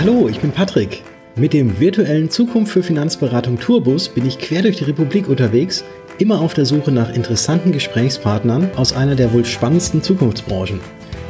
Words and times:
Hallo, 0.00 0.28
ich 0.28 0.40
bin 0.40 0.50
Patrick. 0.50 1.02
Mit 1.36 1.52
dem 1.52 1.78
virtuellen 1.78 2.28
Zukunft 2.28 2.72
für 2.72 2.82
Finanzberatung 2.82 3.58
Tourbus 3.58 4.08
bin 4.08 4.26
ich 4.26 4.38
quer 4.38 4.62
durch 4.62 4.76
die 4.76 4.84
Republik 4.84 5.28
unterwegs, 5.28 5.84
immer 6.18 6.40
auf 6.40 6.52
der 6.52 6.66
Suche 6.66 6.90
nach 6.90 7.14
interessanten 7.14 7.70
Gesprächspartnern 7.70 8.70
aus 8.76 8.92
einer 8.92 9.14
der 9.14 9.32
wohl 9.32 9.44
spannendsten 9.44 10.02
Zukunftsbranchen. 10.02 10.80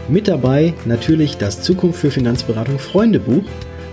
Mit 0.09 0.29
dabei 0.29 0.73
natürlich 0.87 1.37
das 1.37 1.63
Zukunft 1.63 2.01
für 2.01 2.11
Finanzberatung 2.11 2.79
Freundebuch 2.79 3.45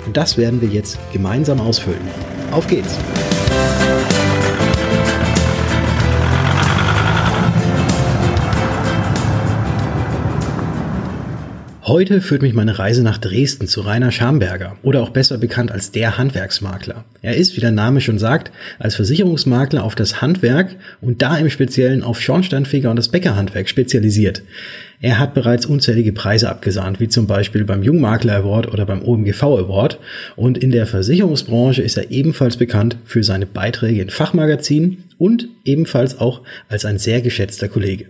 und 0.06 0.18
das 0.18 0.38
werden 0.38 0.62
wir 0.62 0.70
jetzt 0.70 0.98
gemeinsam 1.12 1.60
ausfüllen. 1.60 2.08
Auf 2.52 2.66
geht's! 2.66 2.98
Heute 11.92 12.22
führt 12.22 12.42
mich 12.42 12.54
meine 12.54 12.80
Reise 12.80 13.04
nach 13.04 13.18
Dresden 13.18 13.68
zu 13.68 13.82
Rainer 13.82 14.14
Schamberger 14.14 14.78
oder 14.82 15.04
auch 15.04 15.10
besser 15.10 15.38
bekannt 15.38 15.74
als 15.74 15.92
der 15.92 16.18
Handwerksmakler. 16.18 17.04
Er 17.22 17.36
ist, 17.36 17.58
wie 17.58 17.60
der 17.60 17.72
Name 17.72 18.00
schon 18.00 18.18
sagt, 18.18 18.50
als 18.80 18.96
Versicherungsmakler 18.96 19.84
auf 19.84 19.94
das 19.94 20.22
Handwerk 20.22 20.78
und 21.02 21.22
da 21.22 21.36
im 21.36 21.50
Speziellen 21.50 22.02
auf 22.02 22.22
Schornsteinfeger 22.22 22.90
und 22.90 22.96
das 22.96 23.10
Bäckerhandwerk 23.10 23.68
spezialisiert. 23.68 24.42
Er 25.02 25.20
hat 25.20 25.34
bereits 25.34 25.66
unzählige 25.66 26.14
Preise 26.14 26.48
abgesahnt, 26.48 27.02
wie 27.02 27.10
zum 27.10 27.28
Beispiel 27.28 27.66
beim 27.66 27.84
Jungmakler 27.84 28.38
Award 28.38 28.72
oder 28.72 28.86
beim 28.86 29.04
OMGV 29.04 29.44
Award. 29.44 30.00
Und 30.38 30.58
in 30.58 30.72
der 30.72 30.88
Versicherungsbranche 30.88 31.82
ist 31.82 31.98
er 31.98 32.10
ebenfalls 32.10 32.56
bekannt 32.56 32.96
für 33.04 33.26
seine 33.26 33.48
Beiträge 33.48 34.02
in 34.02 34.10
Fachmagazinen 34.10 35.04
und 35.18 35.50
ebenfalls 35.66 36.18
auch 36.18 36.40
als 36.70 36.86
ein 36.86 37.00
sehr 37.00 37.20
geschätzter 37.20 37.68
Kollege. 37.68 38.06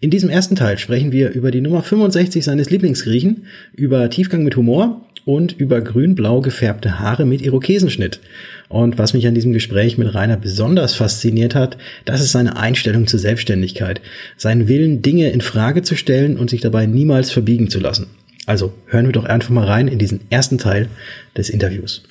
In 0.00 0.10
diesem 0.10 0.30
ersten 0.30 0.54
Teil 0.54 0.78
sprechen 0.78 1.10
wir 1.10 1.32
über 1.32 1.50
die 1.50 1.60
Nummer 1.60 1.82
65 1.82 2.44
seines 2.44 2.70
Lieblingsgriechen, 2.70 3.46
über 3.74 4.08
Tiefgang 4.08 4.44
mit 4.44 4.54
Humor 4.54 5.04
und 5.24 5.58
über 5.58 5.80
grün-blau 5.80 6.40
gefärbte 6.40 7.00
Haare 7.00 7.26
mit 7.26 7.42
Irokesenschnitt. 7.42 8.20
Und 8.68 8.96
was 8.96 9.12
mich 9.12 9.26
an 9.26 9.34
diesem 9.34 9.52
Gespräch 9.52 9.98
mit 9.98 10.14
Rainer 10.14 10.36
besonders 10.36 10.94
fasziniert 10.94 11.56
hat, 11.56 11.78
das 12.04 12.20
ist 12.20 12.30
seine 12.30 12.56
Einstellung 12.56 13.08
zur 13.08 13.18
Selbstständigkeit, 13.18 14.00
sein 14.36 14.68
Willen, 14.68 15.02
Dinge 15.02 15.30
in 15.30 15.40
Frage 15.40 15.82
zu 15.82 15.96
stellen 15.96 16.36
und 16.36 16.48
sich 16.48 16.60
dabei 16.60 16.86
niemals 16.86 17.32
verbiegen 17.32 17.68
zu 17.68 17.80
lassen. 17.80 18.06
Also 18.46 18.72
hören 18.86 19.06
wir 19.06 19.12
doch 19.12 19.24
einfach 19.24 19.50
mal 19.50 19.66
rein 19.66 19.88
in 19.88 19.98
diesen 19.98 20.20
ersten 20.30 20.58
Teil 20.58 20.86
des 21.36 21.50
Interviews. 21.50 22.04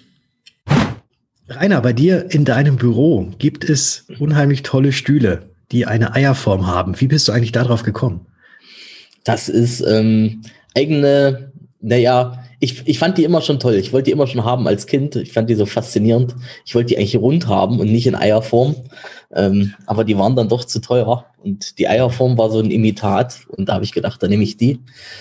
Rainer, 1.48 1.80
bei 1.80 1.94
dir 1.94 2.26
in 2.32 2.44
deinem 2.44 2.76
Büro 2.76 3.32
gibt 3.40 3.64
es 3.64 4.08
unheimlich 4.20 4.64
tolle 4.64 4.92
Stühle 4.92 5.44
die 5.72 5.86
eine 5.86 6.14
Eierform 6.14 6.68
haben. 6.68 7.00
Wie 7.00 7.08
bist 7.08 7.28
du 7.28 7.32
eigentlich 7.32 7.52
darauf 7.52 7.84
gekommen? 7.84 8.26
Das 9.24 9.50
ist 9.50 9.82
ähm, 9.82 10.42
eigene, 10.76 11.52
naja, 11.82 12.44
ich, 12.60 12.88
ich 12.88 12.98
fand 12.98 13.18
die 13.18 13.24
immer 13.24 13.42
schon 13.42 13.60
toll. 13.60 13.76
Ich 13.76 13.94
wollte 13.94 14.06
die 14.06 14.12
immer 14.12 14.26
schon 14.26 14.44
haben 14.44 14.68
als 14.68 14.88
Kind. 14.88 15.16
Ich 15.16 15.32
fand 15.32 15.50
die 15.50 15.56
so 15.56 15.66
faszinierend. 15.66 16.36
Ich 16.66 16.74
wollte 16.74 16.90
die 16.90 16.98
eigentlich 16.98 17.18
rund 17.18 17.48
haben 17.48 17.80
und 17.80 17.92
nicht 17.92 18.08
in 18.08 18.16
Eierform. 18.16 18.76
Ähm, 19.32 19.74
aber 19.86 20.04
die 20.04 20.18
waren 20.18 20.36
dann 20.36 20.50
doch 20.50 20.64
zu 20.64 20.80
teuer. 20.80 21.26
Und 21.38 21.78
die 21.78 21.88
Eierform 21.88 22.38
war 22.38 22.50
so 22.50 22.60
ein 22.60 22.72
Imitat. 22.72 23.42
Und 23.50 23.70
da 23.70 23.76
habe 23.76 23.86
ich 23.86 23.92
gedacht, 23.92 24.24
da 24.24 24.28
nehme 24.28 24.44
ich 24.44 24.58
die, 24.58 24.80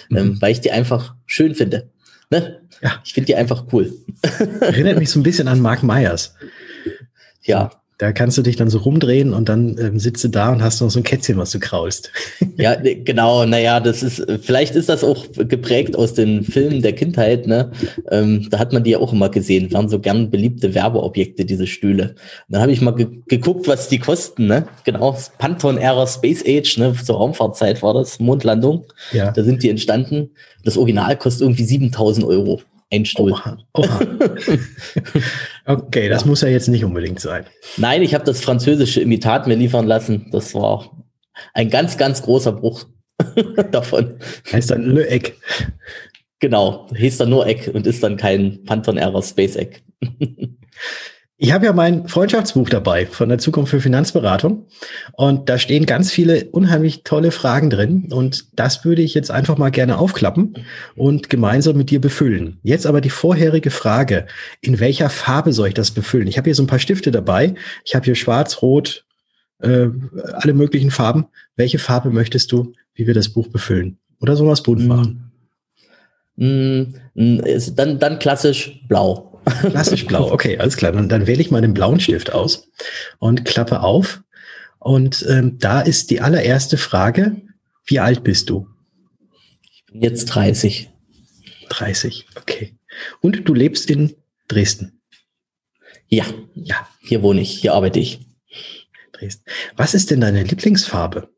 mhm. 0.08 0.16
ähm, 0.16 0.38
weil 0.40 0.52
ich 0.52 0.60
die 0.60 0.70
einfach 0.70 1.14
schön 1.26 1.54
finde. 1.54 1.90
Ne? 2.30 2.60
Ja. 2.82 3.00
Ich 3.04 3.12
finde 3.12 3.26
die 3.26 3.36
einfach 3.36 3.64
cool. 3.72 3.92
Erinnert 4.60 4.98
mich 4.98 5.10
so 5.10 5.20
ein 5.20 5.22
bisschen 5.22 5.48
an 5.48 5.60
Mark 5.60 5.82
Myers. 5.82 6.34
Ja, 7.42 7.70
da 7.98 8.12
kannst 8.12 8.36
du 8.36 8.42
dich 8.42 8.56
dann 8.56 8.68
so 8.68 8.78
rumdrehen 8.78 9.32
und 9.32 9.48
dann 9.48 9.78
ähm, 9.78 9.98
sitzt 9.98 10.22
du 10.22 10.28
da 10.28 10.52
und 10.52 10.62
hast 10.62 10.82
noch 10.82 10.90
so 10.90 11.00
ein 11.00 11.02
Kätzchen, 11.02 11.38
was 11.38 11.50
du 11.50 11.58
kraulst. 11.58 12.10
Ja, 12.58 12.74
genau. 12.74 13.44
Naja, 13.44 13.80
das 13.80 14.02
ist, 14.02 14.24
vielleicht 14.40 14.76
ist 14.76 14.88
das 14.88 15.04
auch 15.04 15.26
geprägt 15.36 15.94
aus 15.94 16.14
den 16.14 16.42
Filmen 16.42 16.80
der 16.80 16.94
Kindheit, 16.94 17.46
ne? 17.46 17.70
Ähm, 18.10 18.48
da 18.50 18.58
hat 18.58 18.72
man 18.72 18.82
die 18.82 18.92
ja 18.92 18.98
auch 18.98 19.12
immer 19.12 19.28
gesehen. 19.28 19.70
Waren 19.74 19.90
so 19.90 19.98
gern 19.98 20.30
beliebte 20.30 20.74
Werbeobjekte, 20.74 21.44
diese 21.44 21.66
Stühle. 21.66 22.14
Und 22.14 22.16
dann 22.48 22.62
habe 22.62 22.72
ich 22.72 22.80
mal 22.80 22.92
ge 22.92 23.08
geguckt, 23.28 23.68
was 23.68 23.88
die 23.88 23.98
kosten, 23.98 24.46
ne? 24.46 24.66
Genau. 24.84 25.18
Panton 25.36 25.76
Era 25.76 26.06
Space 26.06 26.42
Age, 26.46 26.78
ne? 26.78 26.94
Zur 26.94 27.16
Raumfahrtzeit 27.16 27.82
war 27.82 27.92
das, 27.92 28.20
Mondlandung. 28.20 28.86
Ja. 29.12 29.32
Da 29.32 29.44
sind 29.44 29.62
die 29.62 29.68
entstanden. 29.68 30.30
Das 30.64 30.78
Original 30.78 31.14
kostet 31.18 31.42
irgendwie 31.42 31.64
7000 31.64 32.26
Euro. 32.26 32.62
Ein 32.92 33.04
Stuhl. 33.04 33.32
Oha, 33.32 33.58
oha. 33.74 34.00
okay, 35.64 36.08
das 36.08 36.22
ja. 36.22 36.28
muss 36.28 36.42
ja 36.42 36.48
jetzt 36.48 36.68
nicht 36.68 36.84
unbedingt 36.84 37.18
sein. 37.20 37.44
Nein, 37.76 38.02
ich 38.02 38.14
habe 38.14 38.24
das 38.24 38.40
französische 38.40 39.00
Imitat 39.00 39.46
mir 39.46 39.56
liefern 39.56 39.86
lassen. 39.86 40.28
Das 40.30 40.54
war 40.54 41.04
ein 41.52 41.68
ganz, 41.68 41.98
ganz 41.98 42.22
großer 42.22 42.52
Bruch 42.52 42.86
davon. 43.72 44.18
Heißt 44.52 44.70
dann 44.70 44.82
Le 44.82 45.08
Eck. 45.08 45.36
Genau, 46.38 46.86
hieß 46.94 47.18
dann 47.18 47.30
nur 47.30 47.46
Eck 47.46 47.70
und 47.72 47.86
ist 47.86 48.02
dann 48.02 48.16
kein 48.16 48.60
Phantom 48.66 48.98
Error 48.98 49.22
Space 49.22 49.56
Eck. 49.56 49.82
Ich 51.38 51.52
habe 51.52 51.66
ja 51.66 51.74
mein 51.74 52.08
Freundschaftsbuch 52.08 52.70
dabei 52.70 53.04
von 53.04 53.28
der 53.28 53.36
Zukunft 53.36 53.70
für 53.70 53.80
Finanzberatung 53.80 54.68
und 55.12 55.50
da 55.50 55.58
stehen 55.58 55.84
ganz 55.84 56.10
viele 56.10 56.46
unheimlich 56.46 57.02
tolle 57.02 57.30
Fragen 57.30 57.68
drin 57.68 58.08
und 58.10 58.58
das 58.58 58.86
würde 58.86 59.02
ich 59.02 59.12
jetzt 59.12 59.30
einfach 59.30 59.58
mal 59.58 59.70
gerne 59.70 59.98
aufklappen 59.98 60.54
und 60.94 61.28
gemeinsam 61.28 61.76
mit 61.76 61.90
dir 61.90 62.00
befüllen. 62.00 62.58
Jetzt 62.62 62.86
aber 62.86 63.02
die 63.02 63.10
vorherige 63.10 63.70
Frage, 63.70 64.26
in 64.62 64.80
welcher 64.80 65.10
Farbe 65.10 65.52
soll 65.52 65.68
ich 65.68 65.74
das 65.74 65.90
befüllen? 65.90 66.26
Ich 66.26 66.38
habe 66.38 66.46
hier 66.46 66.54
so 66.54 66.62
ein 66.62 66.68
paar 66.68 66.78
Stifte 66.78 67.10
dabei. 67.10 67.54
Ich 67.84 67.94
habe 67.94 68.06
hier 68.06 68.14
schwarz, 68.14 68.62
rot, 68.62 69.04
äh, 69.60 69.88
alle 70.32 70.54
möglichen 70.54 70.90
Farben. 70.90 71.26
Welche 71.54 71.78
Farbe 71.78 72.08
möchtest 72.08 72.50
du, 72.50 72.72
wie 72.94 73.06
wir 73.06 73.14
das 73.14 73.28
Buch 73.28 73.48
befüllen? 73.48 73.98
Oder 74.20 74.36
soll 74.36 74.48
was 74.48 74.62
bunt 74.62 74.86
machen? 74.86 75.30
Mm, 76.36 76.94
mm, 77.14 77.40
dann, 77.74 77.98
dann 77.98 78.18
klassisch 78.18 78.80
blau. 78.88 79.25
Klassisch 79.46 80.06
blau, 80.06 80.32
okay, 80.32 80.58
alles 80.58 80.76
klar. 80.76 80.92
Dann, 80.92 81.08
dann 81.08 81.26
wähle 81.26 81.40
ich 81.40 81.50
mal 81.50 81.62
den 81.62 81.74
blauen 81.74 82.00
Stift 82.00 82.32
aus 82.32 82.68
und 83.18 83.44
klappe 83.44 83.80
auf. 83.80 84.22
Und 84.78 85.24
ähm, 85.28 85.58
da 85.58 85.80
ist 85.80 86.10
die 86.10 86.20
allererste 86.20 86.76
Frage, 86.76 87.42
wie 87.86 88.00
alt 88.00 88.24
bist 88.24 88.50
du? 88.50 88.68
Ich 89.72 89.84
bin 89.86 90.02
jetzt 90.02 90.26
30. 90.26 90.90
30, 91.68 92.26
okay. 92.36 92.76
Und 93.20 93.48
du 93.48 93.54
lebst 93.54 93.90
in 93.90 94.14
Dresden? 94.48 95.00
Ja, 96.08 96.24
ja, 96.54 96.88
hier 97.02 97.22
wohne 97.22 97.40
ich, 97.40 97.58
hier 97.58 97.74
arbeite 97.74 97.98
ich. 97.98 98.20
Dresden. 99.12 99.44
Was 99.76 99.94
ist 99.94 100.10
denn 100.10 100.20
deine 100.20 100.42
Lieblingsfarbe? 100.42 101.28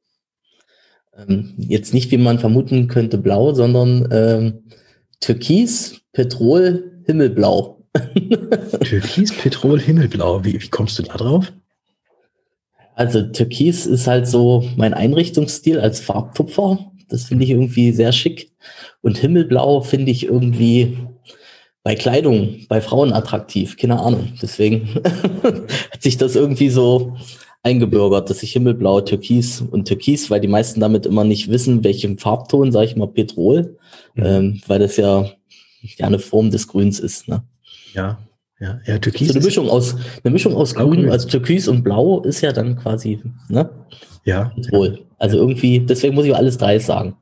Ähm, 1.17 1.55
jetzt 1.57 1.95
nicht, 1.95 2.11
wie 2.11 2.19
man 2.19 2.39
vermuten 2.39 2.89
könnte, 2.89 3.19
blau, 3.19 3.55
sondern 3.55 4.09
ähm, 4.11 4.65
Türkis, 5.21 6.01
Petrol, 6.13 7.03
Himmelblau. 7.07 7.78
Türkis, 8.85 9.33
Petrol, 9.37 9.81
Himmelblau. 9.81 10.45
Wie, 10.45 10.61
wie 10.61 10.69
kommst 10.69 10.99
du 10.99 11.03
da 11.03 11.17
drauf? 11.17 11.53
Also 12.95 13.23
Türkis 13.23 13.87
ist 13.87 14.07
halt 14.07 14.27
so 14.27 14.69
mein 14.77 14.95
Einrichtungsstil 14.95 15.79
als 15.79 16.01
Farbtupfer. 16.01 16.91
Das 17.09 17.25
finde 17.25 17.45
ich 17.45 17.51
irgendwie 17.51 17.93
sehr 17.93 18.13
schick. 18.13 18.51
Und 19.03 19.19
Himmelblau 19.19 19.81
finde 19.83 20.11
ich 20.11 20.25
irgendwie 20.25 20.99
bei 21.85 21.95
Kleidung, 21.95 22.67
bei 22.69 22.81
Frauen 22.81 23.13
attraktiv. 23.13 23.77
Keine 23.77 24.01
Ahnung. 24.01 24.33
Deswegen 24.43 24.89
hat 25.43 26.03
sich 26.03 26.17
das 26.17 26.35
irgendwie 26.37 26.71
so 26.71 27.17
eingebürgert, 27.63 28.31
dass 28.31 28.43
ich 28.43 28.53
Himmelblau, 28.53 29.01
Türkis 29.01 29.61
und 29.61 29.87
Türkis, 29.87 30.31
weil 30.31 30.41
die 30.41 30.49
meisten 30.49 30.81
damit 30.81 31.07
immer 31.07 31.25
nicht 31.25 31.51
wissen, 31.51 31.85
welchen 31.85 32.19
Farbton, 32.19 32.73
sage 32.73 32.87
ich 32.87 32.97
mal, 32.97 33.09
Petrol, 33.09 33.77
mhm. 34.15 34.25
ähm, 34.25 34.61
weil 34.67 34.79
das 34.81 34.97
ja, 34.97 35.31
ja 35.83 36.07
eine 36.07 36.19
Form 36.19 36.51
des 36.51 36.69
Grüns 36.69 36.99
ist. 36.99 37.29
Ne? 37.29 37.43
Ja, 37.95 38.19
ja, 38.61 38.81
ja, 38.87 38.99
Türkis. 38.99 39.29
So 39.29 39.35
eine 39.35 39.45
Mischung 39.45 39.71
aus, 39.71 39.97
eine 40.25 40.33
Mischung 40.33 40.55
aus 40.55 40.75
Grün, 40.75 41.09
also 41.11 41.29
Türkis 41.29 41.69
und 41.69 41.85
Blau 41.85 42.23
ist 42.23 42.41
ja 42.41 42.53
dann 42.53 42.77
quasi, 42.77 43.21
ne? 43.49 43.71
Ja. 44.25 44.53
Wohl. 44.71 45.07
Also 45.19 45.39
irgendwie, 45.39 45.81
deswegen 45.81 46.15
muss 46.15 46.27
ich 46.27 46.35
alles 46.35 46.59
drei 46.59 46.79
sagen. 46.79 47.17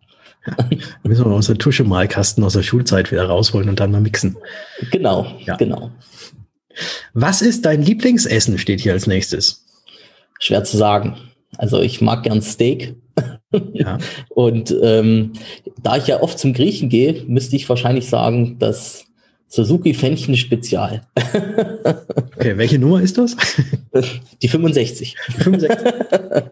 Ja, 0.46 0.56
müssen 1.02 1.24
wir 1.24 1.28
mal 1.28 1.36
unsere 1.36 1.58
Tuschemalkasten 1.58 2.42
aus 2.44 2.54
der 2.54 2.62
Schulzeit 2.62 3.10
wieder 3.10 3.24
rausholen 3.26 3.68
und 3.68 3.80
dann 3.80 3.90
mal 3.90 4.00
mixen. 4.00 4.36
Genau, 4.90 5.26
ja. 5.44 5.56
genau. 5.56 5.90
Was 7.14 7.42
ist 7.42 7.64
dein 7.64 7.82
Lieblingsessen, 7.82 8.58
steht 8.58 8.80
hier 8.80 8.92
als 8.92 9.06
nächstes? 9.06 9.66
Schwer 10.38 10.64
zu 10.64 10.76
sagen. 10.76 11.16
Also 11.58 11.80
ich 11.80 12.00
mag 12.00 12.22
gern 12.22 12.42
Steak. 12.42 12.94
Ja. 13.72 13.98
und 14.28 14.74
ähm, 14.82 15.32
da 15.82 15.96
ich 15.96 16.06
ja 16.06 16.22
oft 16.22 16.38
zum 16.38 16.52
Griechen 16.52 16.88
gehe, 16.88 17.24
müsste 17.26 17.56
ich 17.56 17.68
wahrscheinlich 17.68 18.08
sagen, 18.08 18.58
dass 18.58 19.06
Suzuki 19.48 19.94
Fännchen 19.94 20.36
Spezial. 20.36 21.02
okay, 22.36 22.56
welche 22.56 22.78
Nummer 22.78 23.00
ist 23.00 23.18
das? 23.18 23.36
Die 24.42 24.48
65. 24.48 25.16
65. 25.38 25.78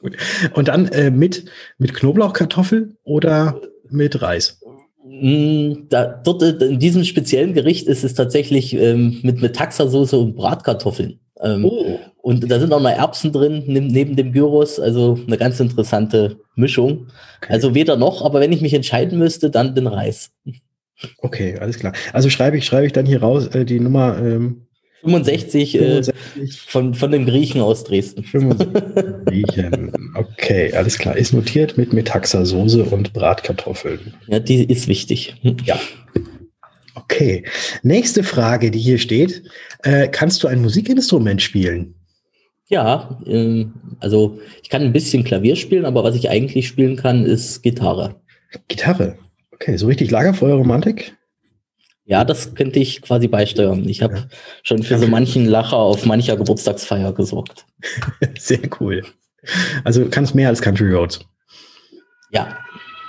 Gut. 0.00 0.16
Und 0.54 0.68
dann 0.68 0.88
äh, 0.88 1.10
mit, 1.10 1.46
mit 1.78 1.94
Knoblauchkartoffel 1.94 2.96
oder 3.04 3.60
mit 3.90 4.20
Reis? 4.22 4.60
Mm, 5.04 5.88
da, 5.88 6.06
dort 6.06 6.42
in 6.42 6.78
diesem 6.78 7.04
speziellen 7.04 7.54
Gericht 7.54 7.86
ist 7.88 8.04
es 8.04 8.14
tatsächlich 8.14 8.74
ähm, 8.74 9.20
mit, 9.22 9.42
mit 9.42 9.56
Taxasoße 9.56 10.16
und 10.16 10.36
Bratkartoffeln. 10.36 11.20
Ähm, 11.40 11.64
oh. 11.64 11.98
Und 12.22 12.50
da 12.50 12.58
sind 12.58 12.72
auch 12.72 12.80
noch 12.80 12.90
Erbsen 12.90 13.32
drin 13.32 13.64
neben, 13.66 13.88
neben 13.88 14.16
dem 14.16 14.32
Gyros, 14.32 14.80
also 14.80 15.18
eine 15.26 15.36
ganz 15.36 15.60
interessante 15.60 16.38
Mischung. 16.54 17.08
Okay. 17.42 17.52
Also 17.52 17.74
weder 17.74 17.96
noch, 17.96 18.24
aber 18.24 18.40
wenn 18.40 18.52
ich 18.52 18.62
mich 18.62 18.72
entscheiden 18.72 19.18
müsste, 19.18 19.50
dann 19.50 19.74
den 19.74 19.86
Reis. 19.86 20.30
Okay, 21.18 21.56
alles 21.58 21.78
klar. 21.78 21.92
Also 22.12 22.30
schreibe 22.30 22.56
ich, 22.56 22.64
schreibe 22.64 22.86
ich 22.86 22.92
dann 22.92 23.06
hier 23.06 23.20
raus 23.20 23.46
äh, 23.48 23.64
die 23.64 23.80
Nummer 23.80 24.18
ähm, 24.18 24.66
65, 25.04 25.72
65. 25.72 26.14
Äh, 26.14 26.46
von, 26.66 26.94
von 26.94 27.12
dem 27.12 27.26
Griechen 27.26 27.60
aus 27.60 27.84
Dresden. 27.84 28.24
65 28.24 29.24
Griechen. 29.26 29.92
Okay, 30.14 30.72
alles 30.72 30.98
klar. 30.98 31.16
Ist 31.16 31.32
notiert 31.32 31.76
mit 31.76 31.92
Metaxa-Soße 31.92 32.84
und 32.84 33.12
Bratkartoffeln. 33.12 34.14
Ja, 34.28 34.38
die 34.38 34.64
ist 34.64 34.88
wichtig. 34.88 35.34
Ja. 35.64 35.78
Okay. 36.94 37.44
Nächste 37.82 38.22
Frage, 38.22 38.70
die 38.70 38.78
hier 38.78 38.98
steht. 38.98 39.42
Äh, 39.82 40.08
kannst 40.08 40.42
du 40.42 40.48
ein 40.48 40.62
Musikinstrument 40.62 41.42
spielen? 41.42 41.94
Ja, 42.68 43.20
ähm, 43.26 43.74
also 44.00 44.38
ich 44.62 44.70
kann 44.70 44.82
ein 44.82 44.92
bisschen 44.92 45.22
Klavier 45.22 45.56
spielen, 45.56 45.84
aber 45.84 46.02
was 46.02 46.16
ich 46.16 46.30
eigentlich 46.30 46.66
spielen 46.66 46.96
kann, 46.96 47.24
ist 47.24 47.62
Gitarre. 47.62 48.20
Gitarre? 48.68 49.18
Okay, 49.54 49.76
so 49.76 49.86
richtig 49.86 50.10
Lagerfeuerromantik? 50.10 51.16
Ja, 52.06 52.24
das 52.24 52.54
könnte 52.54 52.80
ich 52.80 53.00
quasi 53.00 53.28
beisteuern. 53.28 53.88
Ich 53.88 54.02
habe 54.02 54.14
ja. 54.16 54.24
schon 54.62 54.82
für 54.82 54.98
so 54.98 55.06
manchen 55.06 55.46
Lacher 55.46 55.78
auf 55.78 56.04
mancher 56.04 56.36
Geburtstagsfeier 56.36 57.12
gesorgt. 57.14 57.64
Sehr 58.38 58.60
cool. 58.80 59.02
Also 59.84 60.06
kannst 60.10 60.34
mehr 60.34 60.48
als 60.48 60.60
Country 60.60 60.92
Roads. 60.92 61.20
Ja, 62.30 62.58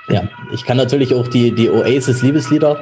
ja. 0.07 0.30
Ich 0.53 0.65
kann 0.65 0.77
natürlich 0.77 1.13
auch 1.13 1.27
die, 1.27 1.53
die 1.53 1.69
Oasis 1.69 2.21
Liebeslieder. 2.21 2.81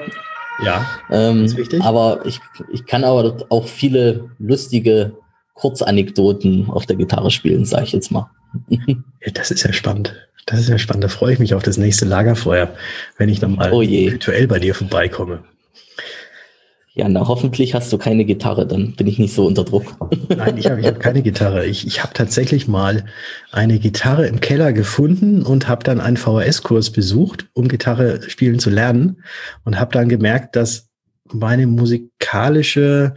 Ja, 0.63 0.85
ähm, 1.09 1.45
ist 1.45 1.57
wichtig. 1.57 1.81
Aber 1.81 2.23
ich, 2.25 2.39
ich 2.71 2.85
kann 2.85 3.03
aber 3.03 3.45
auch 3.49 3.67
viele 3.67 4.29
lustige 4.37 5.17
Kurzanekdoten 5.55 6.69
auf 6.69 6.85
der 6.85 6.95
Gitarre 6.95 7.31
spielen, 7.31 7.65
sage 7.65 7.85
ich 7.85 7.91
jetzt 7.93 8.11
mal. 8.11 8.29
das 9.33 9.49
ist 9.49 9.63
ja 9.63 9.73
spannend. 9.73 10.15
Das 10.45 10.59
ist 10.59 10.69
ja 10.69 10.77
spannend. 10.77 11.03
Da 11.03 11.07
freue 11.07 11.33
ich 11.33 11.39
mich 11.39 11.53
auf 11.53 11.63
das 11.63 11.77
nächste 11.77 12.05
Lagerfeuer, 12.05 12.73
wenn 13.17 13.29
ich 13.29 13.39
dann 13.39 13.55
mal 13.55 13.71
oh 13.71 13.81
virtuell 13.81 14.47
bei 14.47 14.59
dir 14.59 14.75
vorbeikomme. 14.75 15.43
Ja, 16.95 17.09
na 17.09 17.27
hoffentlich 17.27 17.73
hast 17.73 17.91
du 17.91 17.97
keine 17.97 18.23
Gitarre, 18.23 18.67
dann 18.67 18.93
bin 18.93 19.07
ich 19.07 19.17
nicht 19.17 19.33
so 19.33 19.47
unter 19.47 19.63
Druck. 19.63 19.95
Nein, 20.29 20.57
ich 20.57 20.69
habe 20.69 20.79
ich 20.79 20.85
hab 20.85 20.99
keine 20.99 21.23
Gitarre. 21.23 21.65
Ich, 21.65 21.87
ich 21.87 22.03
habe 22.03 22.13
tatsächlich 22.13 22.67
mal 22.67 23.05
eine 23.51 23.79
Gitarre 23.79 24.27
im 24.27 24.41
Keller 24.41 24.73
gefunden 24.73 25.41
und 25.41 25.67
habe 25.67 25.83
dann 25.83 25.99
einen 25.99 26.17
VHS-Kurs 26.17 26.91
besucht, 26.91 27.47
um 27.53 27.67
Gitarre 27.67 28.21
spielen 28.29 28.59
zu 28.59 28.69
lernen 28.69 29.23
und 29.65 29.79
habe 29.79 29.91
dann 29.91 30.07
gemerkt, 30.07 30.55
dass 30.55 30.89
meine 31.31 31.65
musikalische 31.65 33.15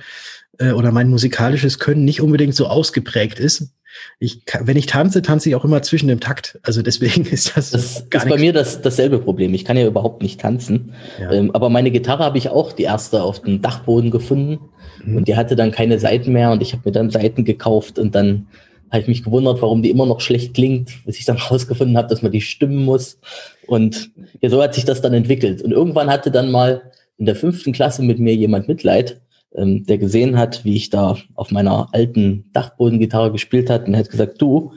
äh, 0.58 0.70
oder 0.70 0.90
mein 0.90 1.10
musikalisches 1.10 1.78
Können 1.78 2.06
nicht 2.06 2.22
unbedingt 2.22 2.54
so 2.54 2.68
ausgeprägt 2.68 3.38
ist 3.38 3.75
ich, 4.18 4.42
wenn 4.60 4.76
ich 4.76 4.86
tanze, 4.86 5.22
tanze 5.22 5.48
ich 5.48 5.54
auch 5.54 5.64
immer 5.64 5.82
zwischen 5.82 6.08
dem 6.08 6.20
Takt. 6.20 6.58
Also 6.62 6.82
deswegen 6.82 7.26
ist 7.30 7.56
das. 7.56 7.70
Das 7.70 8.00
ist 8.00 8.10
bei 8.10 8.38
mir 8.38 8.52
das, 8.52 8.80
dasselbe 8.80 9.18
Problem. 9.18 9.54
Ich 9.54 9.64
kann 9.64 9.76
ja 9.76 9.86
überhaupt 9.86 10.22
nicht 10.22 10.40
tanzen. 10.40 10.92
Ja. 11.20 11.30
Ähm, 11.32 11.50
aber 11.52 11.68
meine 11.68 11.90
Gitarre 11.90 12.24
habe 12.24 12.38
ich 12.38 12.48
auch 12.48 12.72
die 12.72 12.84
erste 12.84 13.22
auf 13.22 13.42
dem 13.42 13.62
Dachboden 13.62 14.10
gefunden. 14.10 14.60
Mhm. 15.04 15.18
Und 15.18 15.28
die 15.28 15.36
hatte 15.36 15.56
dann 15.56 15.70
keine 15.70 15.98
Seiten 15.98 16.32
mehr 16.32 16.50
und 16.50 16.62
ich 16.62 16.72
habe 16.72 16.82
mir 16.86 16.92
dann 16.92 17.10
Seiten 17.10 17.44
gekauft 17.44 17.98
und 17.98 18.14
dann 18.14 18.46
habe 18.90 19.02
ich 19.02 19.08
mich 19.08 19.24
gewundert, 19.24 19.60
warum 19.62 19.82
die 19.82 19.90
immer 19.90 20.06
noch 20.06 20.20
schlecht 20.20 20.54
klingt, 20.54 21.04
bis 21.04 21.18
ich 21.18 21.24
dann 21.24 21.36
rausgefunden 21.50 21.96
habe, 21.96 22.08
dass 22.08 22.22
man 22.22 22.32
die 22.32 22.40
stimmen 22.40 22.84
muss. 22.84 23.18
Und 23.66 24.10
ja, 24.40 24.48
so 24.48 24.62
hat 24.62 24.74
sich 24.74 24.84
das 24.84 25.02
dann 25.02 25.14
entwickelt. 25.14 25.62
Und 25.62 25.72
irgendwann 25.72 26.10
hatte 26.10 26.30
dann 26.30 26.50
mal 26.50 26.82
in 27.18 27.26
der 27.26 27.36
fünften 27.36 27.72
Klasse 27.72 28.02
mit 28.02 28.18
mir 28.18 28.34
jemand 28.34 28.68
Mitleid 28.68 29.20
ähm, 29.54 29.84
der 29.86 29.98
gesehen 29.98 30.38
hat, 30.38 30.64
wie 30.64 30.76
ich 30.76 30.90
da 30.90 31.16
auf 31.34 31.50
meiner 31.50 31.88
alten 31.92 32.50
Dachbodengitarre 32.52 33.32
gespielt 33.32 33.70
hat 33.70 33.86
und 33.86 33.96
hat 33.96 34.10
gesagt, 34.10 34.40
du, 34.40 34.72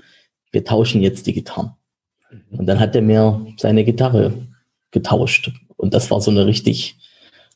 wir 0.51 0.63
tauschen 0.63 1.01
jetzt 1.01 1.27
die 1.27 1.33
Gitarren. 1.33 1.71
Und 2.51 2.65
dann 2.67 2.79
hat 2.79 2.95
er 2.95 3.01
mir 3.01 3.45
seine 3.57 3.83
Gitarre 3.83 4.33
getauscht. 4.91 5.51
Und 5.77 5.93
das 5.93 6.11
war 6.11 6.21
so 6.21 6.31
eine 6.31 6.45
richtig, 6.45 6.97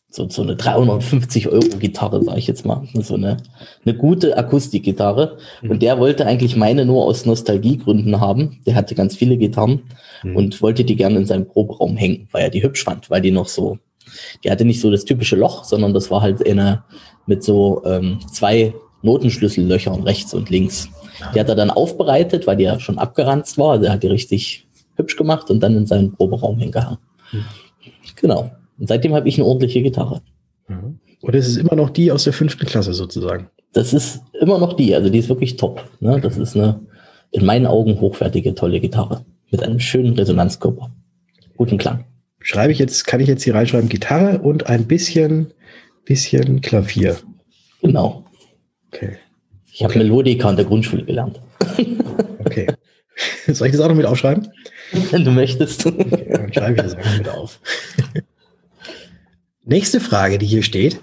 so, 0.09 0.29
so 0.29 0.41
eine 0.41 0.55
350 0.55 1.49
Euro 1.49 1.77
Gitarre, 1.77 2.23
sage 2.23 2.39
ich 2.39 2.47
jetzt 2.47 2.65
mal. 2.65 2.87
So 2.93 3.15
eine, 3.15 3.37
eine 3.85 3.95
gute 3.95 4.37
Akustikgitarre. 4.37 5.37
Mhm. 5.61 5.71
Und 5.71 5.81
der 5.81 5.99
wollte 5.99 6.25
eigentlich 6.25 6.55
meine 6.55 6.85
nur 6.85 7.05
aus 7.05 7.25
Nostalgiegründen 7.25 8.19
haben. 8.19 8.61
Der 8.65 8.75
hatte 8.75 8.95
ganz 8.95 9.15
viele 9.15 9.37
Gitarren 9.37 9.83
mhm. 10.23 10.35
und 10.35 10.61
wollte 10.61 10.83
die 10.83 10.95
gerne 10.95 11.17
in 11.17 11.25
seinem 11.25 11.47
Proberaum 11.47 11.97
hängen, 11.97 12.27
weil 12.31 12.43
er 12.43 12.49
die 12.49 12.63
hübsch 12.63 12.83
fand, 12.83 13.09
weil 13.09 13.21
die 13.21 13.31
noch 13.31 13.47
so, 13.47 13.77
die 14.43 14.51
hatte 14.51 14.65
nicht 14.65 14.81
so 14.81 14.91
das 14.91 15.05
typische 15.05 15.35
Loch, 15.35 15.63
sondern 15.63 15.93
das 15.93 16.11
war 16.11 16.21
halt 16.21 16.47
eine, 16.47 16.83
mit 17.25 17.43
so 17.43 17.81
ähm, 17.85 18.19
zwei 18.31 18.73
Notenschlüssellöchern 19.01 20.03
rechts 20.03 20.33
und 20.33 20.49
links. 20.49 20.89
Die 21.33 21.39
hat 21.39 21.49
er 21.49 21.55
dann 21.55 21.69
aufbereitet, 21.69 22.47
weil 22.47 22.57
die 22.57 22.63
ja 22.63 22.79
schon 22.79 22.97
abgeranzt 22.97 23.57
war. 23.57 23.71
Also 23.71 23.85
er 23.85 23.93
hat 23.93 24.03
die 24.03 24.07
richtig 24.07 24.67
hübsch 24.95 25.15
gemacht 25.15 25.49
und 25.49 25.61
dann 25.61 25.75
in 25.75 25.85
seinen 25.85 26.13
Proberaum 26.13 26.57
hingehangen. 26.57 26.99
Mhm. 27.31 27.45
Genau. 28.15 28.51
Und 28.79 28.87
seitdem 28.87 29.13
habe 29.13 29.27
ich 29.27 29.37
eine 29.37 29.45
ordentliche 29.45 29.81
Gitarre. 29.81 30.21
Mhm. 30.67 30.99
Und 31.21 31.35
es 31.35 31.47
ist 31.47 31.57
immer 31.57 31.75
noch 31.75 31.89
die 31.89 32.11
aus 32.11 32.25
der 32.25 32.33
fünften 32.33 32.65
Klasse 32.65 32.93
sozusagen. 32.93 33.49
Das 33.71 33.93
ist 33.93 34.21
immer 34.39 34.57
noch 34.57 34.73
die, 34.73 34.93
also 34.93 35.09
die 35.09 35.19
ist 35.19 35.29
wirklich 35.29 35.57
top. 35.57 35.83
Ne? 35.99 36.19
Das 36.19 36.37
ist 36.37 36.55
eine 36.55 36.81
in 37.31 37.45
meinen 37.45 37.65
Augen 37.65 37.99
hochwertige, 37.99 38.53
tolle 38.53 38.79
Gitarre 38.79 39.25
mit 39.49 39.63
einem 39.63 39.79
schönen 39.79 40.13
Resonanzkörper. 40.13 40.91
Guten 41.57 41.77
Klang. 41.77 42.05
Schreibe 42.43 42.71
ich 42.71 42.79
jetzt, 42.79 43.07
kann 43.07 43.19
ich 43.19 43.27
jetzt 43.27 43.43
hier 43.43 43.55
reinschreiben, 43.55 43.89
Gitarre 43.89 44.39
und 44.39 44.67
ein 44.67 44.85
bisschen 44.85 45.53
bisschen 46.05 46.61
Klavier. 46.61 47.17
Genau. 47.81 48.25
Okay. 48.91 49.17
Ich 49.71 49.83
habe 49.83 49.93
okay. 49.93 50.03
Melodika 50.03 50.49
in 50.49 50.55
der 50.55 50.65
Grundschule 50.65 51.03
gelernt. 51.03 51.39
Okay. 52.39 52.67
Soll 53.47 53.67
ich 53.67 53.73
das 53.73 53.81
auch 53.81 53.87
noch 53.87 53.95
mit 53.95 54.05
aufschreiben? 54.05 54.51
Wenn 55.11 55.23
du 55.23 55.31
möchtest. 55.31 55.85
Okay, 55.85 56.27
dann 56.29 56.53
schreibe 56.53 56.73
ich 56.73 56.81
das 56.81 56.95
auch 56.95 57.17
mit 57.17 57.29
auf. 57.29 57.59
Nächste 59.65 59.99
Frage, 59.99 60.37
die 60.37 60.45
hier 60.45 60.63
steht. 60.63 60.99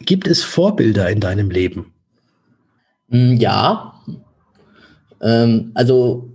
Gibt 0.00 0.28
es 0.28 0.42
Vorbilder 0.42 1.10
in 1.10 1.20
deinem 1.20 1.50
Leben? 1.50 1.92
Hm, 3.10 3.36
ja. 3.36 4.00
Ähm, 5.20 5.72
also, 5.74 6.27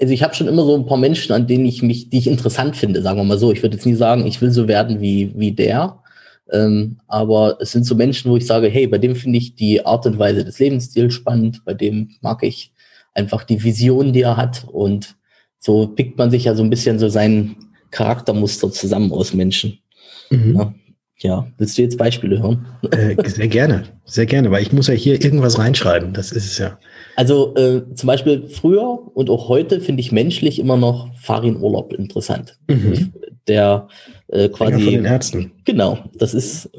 also 0.00 0.12
ich 0.12 0.22
habe 0.22 0.34
schon 0.34 0.48
immer 0.48 0.64
so 0.64 0.74
ein 0.74 0.86
paar 0.86 0.96
Menschen, 0.96 1.32
an 1.32 1.46
denen 1.46 1.66
ich 1.66 1.82
mich, 1.82 2.08
die 2.08 2.18
ich 2.18 2.26
interessant 2.26 2.76
finde, 2.76 3.02
sagen 3.02 3.18
wir 3.18 3.24
mal 3.24 3.38
so. 3.38 3.52
Ich 3.52 3.62
würde 3.62 3.76
jetzt 3.76 3.86
nie 3.86 3.94
sagen, 3.94 4.26
ich 4.26 4.40
will 4.40 4.50
so 4.50 4.68
werden 4.68 5.00
wie, 5.00 5.32
wie 5.36 5.52
der. 5.52 5.98
Ähm, 6.50 6.98
aber 7.08 7.58
es 7.60 7.72
sind 7.72 7.84
so 7.84 7.94
Menschen, 7.94 8.30
wo 8.30 8.36
ich 8.36 8.46
sage, 8.46 8.68
hey, 8.68 8.86
bei 8.86 8.98
dem 8.98 9.16
finde 9.16 9.38
ich 9.38 9.54
die 9.54 9.84
Art 9.84 10.06
und 10.06 10.18
Weise 10.18 10.44
des 10.44 10.58
Lebensstils 10.58 11.14
spannend, 11.14 11.64
bei 11.64 11.74
dem 11.74 12.10
mag 12.20 12.42
ich 12.42 12.72
einfach 13.14 13.44
die 13.44 13.62
Vision, 13.62 14.12
die 14.12 14.22
er 14.22 14.36
hat. 14.36 14.64
Und 14.70 15.16
so 15.58 15.88
pickt 15.88 16.16
man 16.16 16.30
sich 16.30 16.44
ja 16.44 16.54
so 16.54 16.62
ein 16.62 16.70
bisschen 16.70 16.98
so 16.98 17.08
sein 17.08 17.56
Charaktermuster 17.90 18.70
zusammen 18.70 19.12
aus 19.12 19.34
Menschen. 19.34 19.78
Mhm. 20.30 20.56
Ja. 20.56 20.74
Ja. 21.18 21.46
willst 21.58 21.76
du 21.78 21.82
jetzt 21.82 21.98
Beispiele 21.98 22.42
hören? 22.42 22.66
Äh, 22.90 23.16
sehr 23.28 23.48
gerne, 23.48 23.84
sehr 24.04 24.26
gerne, 24.26 24.50
weil 24.50 24.62
ich 24.62 24.72
muss 24.72 24.88
ja 24.88 24.94
hier 24.94 25.22
irgendwas 25.22 25.58
reinschreiben. 25.58 26.12
Das 26.12 26.32
ist 26.32 26.46
es 26.46 26.58
ja. 26.58 26.78
Also 27.16 27.54
äh, 27.56 27.82
zum 27.94 28.06
Beispiel 28.06 28.48
früher 28.48 29.16
und 29.16 29.30
auch 29.30 29.48
heute 29.48 29.80
finde 29.80 30.00
ich 30.00 30.12
menschlich 30.12 30.58
immer 30.58 30.76
noch 30.76 31.08
Farin 31.20 31.56
Urlaub 31.56 31.92
interessant. 31.92 32.58
Mhm. 32.68 33.12
Der 33.48 33.88
äh, 34.28 34.48
quasi. 34.48 34.72
von 34.82 34.92
den 34.92 35.04
Ärzten. 35.04 35.52
Genau, 35.64 35.98
das 36.14 36.34
ist 36.34 36.70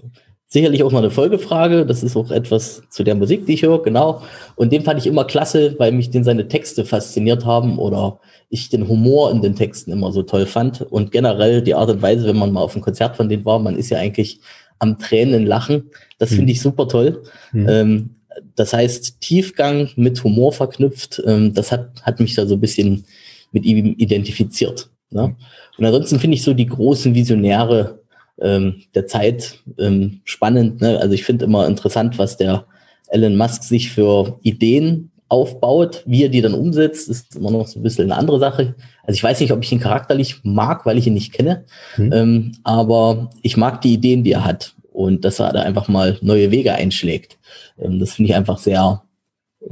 sicherlich 0.48 0.84
auch 0.84 0.92
noch 0.92 1.00
eine 1.00 1.12
Folgefrage. 1.12 1.86
Das 1.86 2.04
ist 2.04 2.16
auch 2.16 2.32
etwas 2.32 2.82
zu 2.90 3.04
der 3.04 3.16
Musik, 3.16 3.46
die 3.46 3.54
ich 3.54 3.64
höre, 3.64 3.84
genau. 3.84 4.22
Und 4.56 4.72
den 4.72 4.84
fand 4.84 5.00
ich 5.00 5.08
immer 5.08 5.26
klasse, 5.26 5.76
weil 5.78 5.92
mich 5.92 6.10
den 6.10 6.24
seine 6.24 6.48
Texte 6.48 6.86
fasziniert 6.86 7.46
haben 7.46 7.78
oder 7.78 8.20
ich 8.50 8.70
den 8.70 8.88
Humor 8.88 9.32
in 9.32 9.42
den 9.42 9.56
Texten 9.56 9.92
immer 9.92 10.12
so 10.12 10.24
toll 10.24 10.46
fand. 10.46 10.82
Und 10.82 11.12
generell 11.12 11.62
die 11.62 11.76
Art 11.76 11.90
und 11.90 12.02
Weise, 12.02 12.28
wenn 12.28 12.38
man 12.38 12.54
mal 12.54 12.62
auf 12.62 12.76
einem 12.76 12.84
Konzert 12.84 13.18
von 13.18 13.28
denen 13.28 13.46
war, 13.46 13.60
man 13.60 13.76
ist 13.76 13.90
ja 13.90 13.98
eigentlich 13.98 14.40
am 14.80 14.98
Tränen 15.00 15.46
lachen. 15.46 15.90
Das 16.18 16.30
finde 16.30 16.44
hm. 16.44 16.50
ich 16.50 16.62
super 16.62 16.88
toll. 16.88 17.24
Mhm. 17.52 17.70
Ähm, 17.70 18.10
das 18.56 18.74
heißt, 18.74 19.20
Tiefgang 19.20 19.90
mit 19.96 20.24
Humor 20.24 20.54
verknüpft, 20.54 21.22
ähm, 21.26 21.54
das 21.54 21.72
hat, 21.72 21.90
hat 22.04 22.20
mich 22.20 22.36
da 22.36 22.46
so 22.46 22.56
ein 22.56 22.62
bisschen 22.62 23.04
mit 23.52 23.66
ihm 23.66 23.96
identifiziert. 23.98 24.90
Ne? 25.10 25.36
Und 25.78 25.86
ansonsten 25.86 26.20
finde 26.20 26.36
ich 26.36 26.44
so 26.44 26.54
die 26.54 26.66
großen 26.66 27.16
Visionäre 27.16 28.00
ähm, 28.42 28.84
der 28.96 29.08
Zeit 29.08 29.60
ähm, 29.80 30.22
spannend. 30.24 30.82
Ne? 30.82 31.00
Also 31.00 31.14
ich 31.14 31.24
finde 31.24 31.46
immer 31.46 31.68
interessant, 31.68 32.18
was 32.18 32.38
der 32.38 32.66
Elon 33.10 33.38
Musk 33.38 33.64
sich 33.64 33.92
für 33.92 34.40
Ideen 34.42 35.12
aufbaut, 35.30 36.04
wie 36.06 36.24
er 36.24 36.30
die 36.30 36.42
dann 36.42 36.54
umsetzt, 36.54 37.10
ist 37.10 37.36
immer 37.36 37.52
noch 37.52 37.68
so 37.68 37.80
ein 37.80 37.84
bisschen 37.84 38.06
eine 38.06 38.20
andere 38.20 38.40
Sache. 38.40 38.76
Also 39.04 39.18
ich 39.18 39.24
weiß 39.24 39.40
nicht, 39.40 39.52
ob 39.52 39.64
ich 39.64 39.72
ihn 39.72 39.80
charakterlich 39.80 40.42
mag, 40.44 40.86
weil 40.86 40.98
ich 40.98 41.08
ihn 41.08 41.14
nicht 41.14 41.34
kenne, 41.34 41.66
mhm. 41.98 42.14
ähm, 42.14 42.52
aber 42.64 43.30
ich 43.42 43.58
mag 43.58 43.82
die 43.82 43.94
Ideen, 43.94 44.24
die 44.24 44.32
er 44.32 44.46
hat 44.46 44.76
und 44.94 45.26
dass 45.26 45.40
er 45.40 45.52
da 45.52 45.62
einfach 45.62 45.88
mal 45.90 46.18
neue 46.22 46.52
Wege 46.52 46.74
einschlägt. 46.74 47.38
Ähm, 47.78 48.00
das 48.00 48.14
finde 48.14 48.30
ich 48.32 48.36
einfach 48.36 48.58
sehr, 48.58 49.04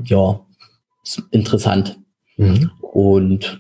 ja, 0.04 0.40
interessant. 1.32 1.98
Mhm. 2.38 2.72
Und 2.82 3.60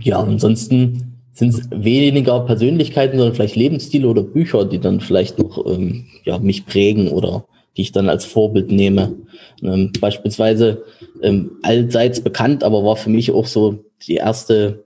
ja, 0.00 0.20
ansonsten 0.20 1.09
sind 1.40 1.54
es 1.54 1.70
weniger 1.70 2.40
Persönlichkeiten, 2.40 3.16
sondern 3.16 3.34
vielleicht 3.34 3.56
Lebensstile 3.56 4.06
oder 4.06 4.22
Bücher, 4.22 4.66
die 4.66 4.78
dann 4.78 5.00
vielleicht 5.00 5.38
noch 5.38 5.64
ähm, 5.66 6.04
ja, 6.24 6.38
mich 6.38 6.66
prägen 6.66 7.08
oder 7.08 7.46
die 7.76 7.82
ich 7.82 7.92
dann 7.92 8.10
als 8.10 8.26
Vorbild 8.26 8.70
nehme. 8.70 9.14
Ähm, 9.62 9.90
beispielsweise 9.98 10.84
ähm, 11.22 11.52
allseits 11.62 12.20
bekannt, 12.20 12.62
aber 12.62 12.84
war 12.84 12.96
für 12.96 13.08
mich 13.08 13.32
auch 13.32 13.46
so 13.46 13.82
die 14.06 14.16
erste 14.16 14.84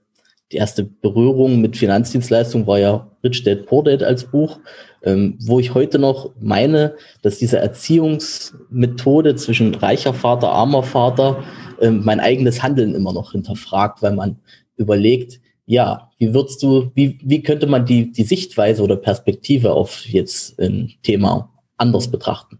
die 0.51 0.57
erste 0.57 0.83
Berührung 0.83 1.59
mit 1.59 1.75
Finanzdienstleistungen 1.75 2.67
war 2.67 2.79
ja 2.79 3.07
Rich 3.23 3.43
Dad 3.43 3.65
Poor 3.65 3.83
Dad 3.83 4.03
als 4.03 4.23
Buch, 4.25 4.59
ähm, 5.03 5.37
wo 5.41 5.59
ich 5.59 5.73
heute 5.73 5.99
noch 5.99 6.31
meine, 6.39 6.93
dass 7.21 7.39
diese 7.39 7.57
Erziehungsmethode 7.57 9.35
zwischen 9.35 9.73
reicher 9.75 10.13
Vater, 10.13 10.51
armer 10.51 10.83
Vater 10.83 11.43
ähm, 11.81 12.03
mein 12.05 12.21
eigenes 12.21 12.63
Handeln 12.63 12.93
immer 12.93 13.11
noch 13.11 13.31
hinterfragt, 13.31 14.01
weil 14.03 14.13
man 14.13 14.37
überlegt, 14.77 15.41
ja, 15.65 16.11
wie 16.19 16.33
würdest 16.33 16.61
du, 16.61 16.91
wie, 16.93 17.19
wie 17.23 17.41
könnte 17.41 17.67
man 17.67 17.85
die, 17.85 18.11
die 18.11 18.23
Sichtweise 18.23 18.83
oder 18.83 18.95
Perspektive 18.95 19.73
auf 19.73 20.05
jetzt 20.05 20.59
ein 20.59 20.93
Thema 21.03 21.51
anders 21.77 22.09
betrachten? 22.09 22.59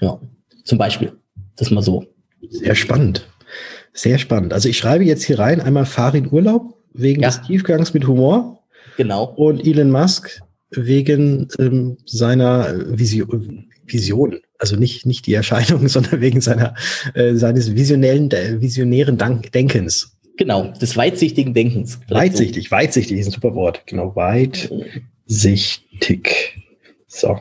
Ja, 0.00 0.20
zum 0.64 0.78
Beispiel. 0.78 1.12
Das 1.56 1.70
mal 1.70 1.82
so. 1.82 2.04
Sehr 2.48 2.74
spannend. 2.74 3.26
Sehr 3.92 4.18
spannend. 4.18 4.52
Also 4.52 4.68
ich 4.68 4.78
schreibe 4.78 5.04
jetzt 5.04 5.24
hier 5.24 5.38
rein 5.38 5.60
einmal 5.60 5.86
Farin 5.86 6.28
Urlaub 6.30 6.78
wegen 6.92 7.22
ja. 7.22 7.28
des 7.28 7.42
Tiefgangs 7.42 7.94
mit 7.94 8.06
Humor. 8.06 8.62
Genau. 8.96 9.24
Und 9.24 9.66
Elon 9.66 9.90
Musk 9.90 10.40
wegen 10.70 11.48
ähm, 11.58 11.96
seiner 12.06 12.74
Vision, 12.98 13.68
Vision. 13.86 14.38
Also 14.58 14.76
nicht, 14.76 15.06
nicht 15.06 15.26
die 15.26 15.34
Erscheinung, 15.34 15.88
sondern 15.88 16.20
wegen 16.20 16.40
seiner, 16.40 16.74
äh, 17.14 17.34
seines 17.34 17.74
visionellen, 17.74 18.30
visionären 18.60 19.18
Denkens. 19.52 20.16
Genau, 20.40 20.72
des 20.80 20.96
weitsichtigen 20.96 21.52
Denkens. 21.52 22.00
Weitsichtig, 22.08 22.70
so. 22.70 22.70
weitsichtig 22.70 23.18
ist 23.18 23.26
ein 23.26 23.32
super 23.32 23.54
Wort. 23.54 23.82
Genau, 23.84 24.16
weitsichtig. 24.16 26.56
So. 27.06 27.40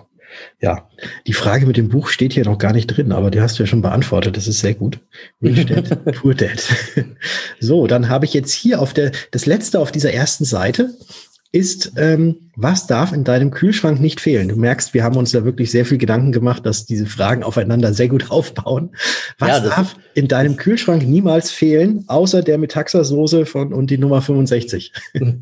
Ja, 0.61 0.89
die 1.25 1.31
Frage 1.31 1.65
mit 1.65 1.77
dem 1.77 1.87
Buch 1.87 2.09
steht 2.09 2.33
hier 2.33 2.43
noch 2.43 2.57
gar 2.57 2.73
nicht 2.73 2.87
drin, 2.87 3.13
aber 3.13 3.31
die 3.31 3.39
hast 3.39 3.57
du 3.57 3.63
ja 3.63 3.67
schon 3.67 3.81
beantwortet. 3.81 4.35
Das 4.35 4.49
ist 4.49 4.59
sehr 4.59 4.73
gut. 4.73 4.99
Rich 5.41 5.67
Dad, 5.67 6.03
Poor 6.15 6.35
Dad. 6.35 6.61
So, 7.61 7.87
dann 7.87 8.09
habe 8.09 8.25
ich 8.25 8.33
jetzt 8.33 8.51
hier 8.51 8.81
auf 8.81 8.93
der, 8.93 9.13
das 9.31 9.45
letzte 9.45 9.79
auf 9.79 9.93
dieser 9.93 10.11
ersten 10.11 10.43
Seite 10.43 10.93
ist, 11.51 11.93
ähm, 11.97 12.51
was 12.55 12.85
darf 12.85 13.11
in 13.11 13.23
deinem 13.23 13.51
Kühlschrank 13.51 13.99
nicht 13.99 14.21
fehlen? 14.21 14.49
Du 14.49 14.55
merkst, 14.55 14.93
wir 14.93 15.03
haben 15.03 15.17
uns 15.17 15.31
da 15.31 15.45
wirklich 15.45 15.71
sehr 15.71 15.85
viel 15.85 15.97
Gedanken 15.97 16.31
gemacht, 16.31 16.65
dass 16.65 16.85
diese 16.85 17.07
Fragen 17.07 17.43
aufeinander 17.43 17.93
sehr 17.93 18.07
gut 18.07 18.29
aufbauen. 18.31 18.91
Was 19.39 19.49
ja, 19.49 19.59
darf 19.61 19.95
in 20.13 20.27
deinem 20.27 20.57
Kühlschrank 20.57 21.07
niemals 21.07 21.51
fehlen, 21.51 22.03
außer 22.07 22.43
der 22.43 22.59
Metaxa-Soße 22.59 23.45
von 23.45 23.73
und 23.73 23.89
die 23.89 23.97
Nummer 23.97 24.21
65? 24.21 24.93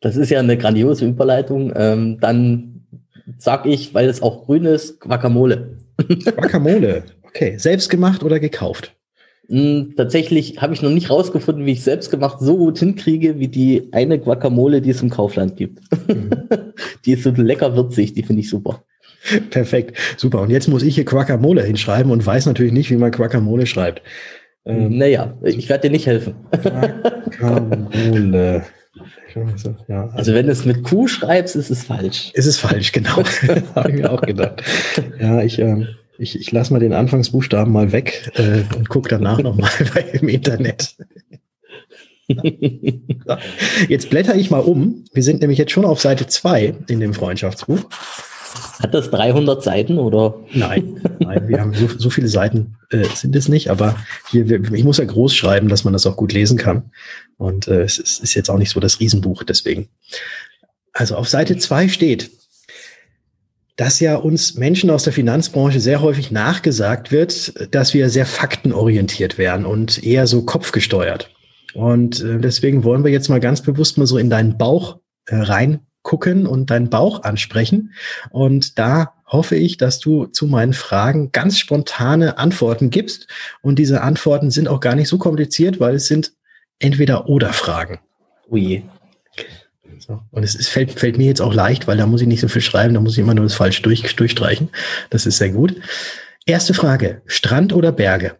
Das 0.00 0.14
ist 0.14 0.30
ja 0.30 0.38
eine 0.38 0.56
grandiose 0.56 1.06
Überleitung. 1.06 1.72
Ähm, 1.74 2.20
dann 2.20 2.84
sag 3.36 3.66
ich, 3.66 3.94
weil 3.94 4.08
es 4.08 4.22
auch 4.22 4.46
grün 4.46 4.64
ist, 4.64 5.00
Guacamole. 5.00 5.76
Guacamole, 6.36 7.02
okay. 7.24 7.58
Selbst 7.58 7.90
gemacht 7.90 8.22
oder 8.22 8.38
gekauft? 8.38 8.94
Hm, 9.50 9.94
tatsächlich 9.96 10.60
habe 10.60 10.74
ich 10.74 10.82
noch 10.82 10.90
nicht 10.90 11.08
rausgefunden, 11.08 11.64
wie 11.64 11.72
ich 11.72 11.82
selbst 11.82 12.10
gemacht 12.10 12.38
so 12.40 12.58
gut 12.58 12.78
hinkriege, 12.78 13.38
wie 13.38 13.48
die 13.48 13.88
eine 13.92 14.18
Guacamole, 14.18 14.82
die 14.82 14.90
es 14.90 15.00
im 15.00 15.08
Kaufland 15.08 15.56
gibt. 15.56 15.80
Mhm. 16.06 16.30
die 17.06 17.12
ist 17.12 17.22
so 17.22 17.30
lecker 17.30 17.74
würzig, 17.74 18.12
die 18.12 18.22
finde 18.22 18.40
ich 18.40 18.50
super. 18.50 18.84
Perfekt, 19.50 19.96
super. 20.16 20.42
Und 20.42 20.50
jetzt 20.50 20.68
muss 20.68 20.82
ich 20.82 20.94
hier 20.94 21.04
Guacamole 21.04 21.62
hinschreiben 21.62 22.12
und 22.12 22.24
weiß 22.24 22.46
natürlich 22.46 22.72
nicht, 22.72 22.90
wie 22.90 22.96
man 22.96 23.10
Guacamole 23.10 23.66
schreibt. 23.66 24.02
Ähm, 24.66 24.98
naja, 24.98 25.36
ich 25.42 25.68
werde 25.68 25.88
dir 25.88 25.92
nicht 25.92 26.06
helfen. 26.06 26.34
Guacamole. 27.38 28.64
Ja, 29.34 29.42
also, 30.04 30.16
also 30.16 30.34
wenn 30.34 30.46
du 30.46 30.52
es 30.52 30.64
mit 30.64 30.82
Q 30.82 31.06
schreibst, 31.06 31.54
ist 31.54 31.70
es 31.70 31.84
falsch. 31.84 32.32
Ist 32.34 32.46
es 32.46 32.58
falsch, 32.58 32.90
genau. 32.90 33.22
Habe 33.76 33.90
ich 33.90 33.96
mir 33.96 34.10
auch 34.10 34.22
gedacht. 34.22 34.62
Ja, 35.20 35.40
ich, 35.42 35.60
ähm, 35.60 35.86
ich, 36.18 36.38
ich 36.38 36.52
lasse 36.52 36.72
mal 36.72 36.80
den 36.80 36.92
Anfangsbuchstaben 36.92 37.72
mal 37.72 37.92
weg 37.92 38.32
äh, 38.34 38.62
und 38.76 38.88
gucke 38.88 39.08
danach 39.08 39.38
nochmal 39.40 39.70
im 40.12 40.28
Internet. 40.28 40.96
jetzt 43.88 44.10
blätter 44.10 44.34
ich 44.34 44.50
mal 44.50 44.58
um. 44.58 45.04
Wir 45.12 45.22
sind 45.22 45.40
nämlich 45.40 45.58
jetzt 45.58 45.72
schon 45.72 45.84
auf 45.84 46.00
Seite 46.00 46.26
2 46.26 46.74
in 46.88 47.00
dem 47.00 47.14
Freundschaftsbuch. 47.14 47.80
Hat 48.80 48.94
das 48.94 49.10
300 49.10 49.62
Seiten 49.62 49.98
oder? 49.98 50.34
Nein, 50.52 51.00
nein 51.20 51.48
wir 51.48 51.60
haben 51.60 51.74
so, 51.74 51.88
so 51.96 52.10
viele 52.10 52.28
Seiten 52.28 52.76
äh, 52.90 53.04
sind 53.14 53.34
es 53.34 53.48
nicht, 53.48 53.70
aber 53.70 53.96
hier, 54.30 54.48
wir, 54.48 54.72
ich 54.72 54.84
muss 54.84 54.98
ja 54.98 55.04
groß 55.04 55.34
schreiben, 55.34 55.68
dass 55.68 55.84
man 55.84 55.92
das 55.92 56.06
auch 56.06 56.16
gut 56.16 56.32
lesen 56.32 56.58
kann. 56.58 56.90
Und 57.36 57.68
äh, 57.68 57.82
es 57.82 57.98
ist, 57.98 58.22
ist 58.22 58.34
jetzt 58.34 58.50
auch 58.50 58.58
nicht 58.58 58.70
so 58.70 58.80
das 58.80 59.00
Riesenbuch, 59.00 59.44
deswegen. 59.44 59.88
Also 60.92 61.16
auf 61.16 61.28
Seite 61.28 61.56
2 61.56 61.88
steht, 61.88 62.30
dass 63.78 64.00
ja 64.00 64.16
uns 64.16 64.56
Menschen 64.56 64.90
aus 64.90 65.04
der 65.04 65.12
Finanzbranche 65.12 65.78
sehr 65.78 66.02
häufig 66.02 66.32
nachgesagt 66.32 67.12
wird, 67.12 67.72
dass 67.72 67.94
wir 67.94 68.10
sehr 68.10 68.26
faktenorientiert 68.26 69.38
werden 69.38 69.64
und 69.64 70.02
eher 70.02 70.26
so 70.26 70.42
kopfgesteuert. 70.42 71.30
Und 71.74 72.20
äh, 72.22 72.38
deswegen 72.40 72.82
wollen 72.82 73.04
wir 73.04 73.12
jetzt 73.12 73.28
mal 73.28 73.38
ganz 73.38 73.62
bewusst 73.62 73.96
mal 73.96 74.06
so 74.06 74.18
in 74.18 74.30
deinen 74.30 74.58
Bauch 74.58 74.98
äh, 75.26 75.36
reingucken 75.36 76.48
und 76.48 76.70
deinen 76.70 76.90
Bauch 76.90 77.22
ansprechen. 77.22 77.92
Und 78.30 78.80
da 78.80 79.14
hoffe 79.26 79.54
ich, 79.54 79.76
dass 79.76 80.00
du 80.00 80.26
zu 80.26 80.48
meinen 80.48 80.72
Fragen 80.72 81.30
ganz 81.30 81.56
spontane 81.58 82.36
Antworten 82.36 82.90
gibst. 82.90 83.28
Und 83.62 83.78
diese 83.78 84.00
Antworten 84.02 84.50
sind 84.50 84.66
auch 84.66 84.80
gar 84.80 84.96
nicht 84.96 85.08
so 85.08 85.18
kompliziert, 85.18 85.78
weil 85.78 85.94
es 85.94 86.08
sind 86.08 86.32
entweder 86.80 87.28
oder 87.28 87.52
Fragen. 87.52 88.00
Ui. 88.50 88.82
So. 90.08 90.22
Und 90.30 90.42
es 90.42 90.54
ist, 90.54 90.70
fällt, 90.70 90.98
fällt 90.98 91.18
mir 91.18 91.26
jetzt 91.26 91.42
auch 91.42 91.52
leicht, 91.52 91.86
weil 91.86 91.98
da 91.98 92.06
muss 92.06 92.22
ich 92.22 92.26
nicht 92.26 92.40
so 92.40 92.48
viel 92.48 92.62
schreiben, 92.62 92.94
da 92.94 93.00
muss 93.00 93.12
ich 93.12 93.18
immer 93.18 93.34
nur 93.34 93.44
das 93.44 93.54
falsch 93.54 93.82
durch, 93.82 94.16
durchstreichen. 94.16 94.70
Das 95.10 95.26
ist 95.26 95.36
sehr 95.36 95.50
gut. 95.50 95.76
Erste 96.46 96.72
Frage: 96.72 97.20
Strand 97.26 97.74
oder 97.74 97.92
Berge? 97.92 98.36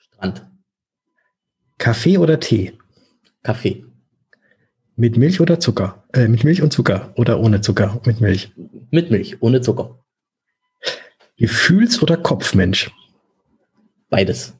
Strand. 0.00 0.44
Kaffee 1.78 2.18
oder 2.18 2.40
Tee? 2.40 2.72
Kaffee. 3.44 3.84
Mit 4.96 5.16
Milch 5.16 5.40
oder 5.40 5.60
Zucker? 5.60 6.04
Äh, 6.12 6.26
mit 6.26 6.42
Milch 6.42 6.60
und 6.60 6.72
Zucker 6.72 7.12
oder 7.16 7.38
ohne 7.38 7.60
Zucker? 7.60 8.00
Mit 8.04 8.20
Milch. 8.20 8.52
Mit 8.90 9.12
Milch, 9.12 9.40
ohne 9.42 9.60
Zucker. 9.60 10.04
Gefühls- 11.36 12.02
oder 12.02 12.16
Kopfmensch? 12.16 12.90
Beides. 14.10 14.54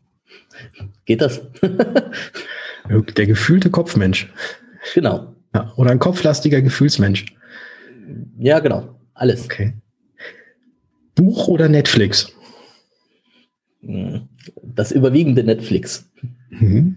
Geht 1.07 1.23
das? 1.23 1.43
Der 2.89 3.27
gefühlte 3.27 3.71
Kopfmensch. 3.71 4.33
Genau. 4.95 5.35
Ja, 5.55 5.73
oder 5.77 5.91
ein 5.91 5.99
kopflastiger 5.99 6.61
Gefühlsmensch. 6.63 7.27
Ja, 8.39 8.59
genau. 8.59 8.99
Alles. 9.15 9.45
Okay. 9.45 9.75
Buch 11.15 11.49
oder 11.49 11.69
Netflix? 11.69 12.33
Hm, 13.81 14.29
das 14.63 14.91
überwiegende 14.93 15.45
Netflix. 15.45 16.11
Mhm. 16.51 16.97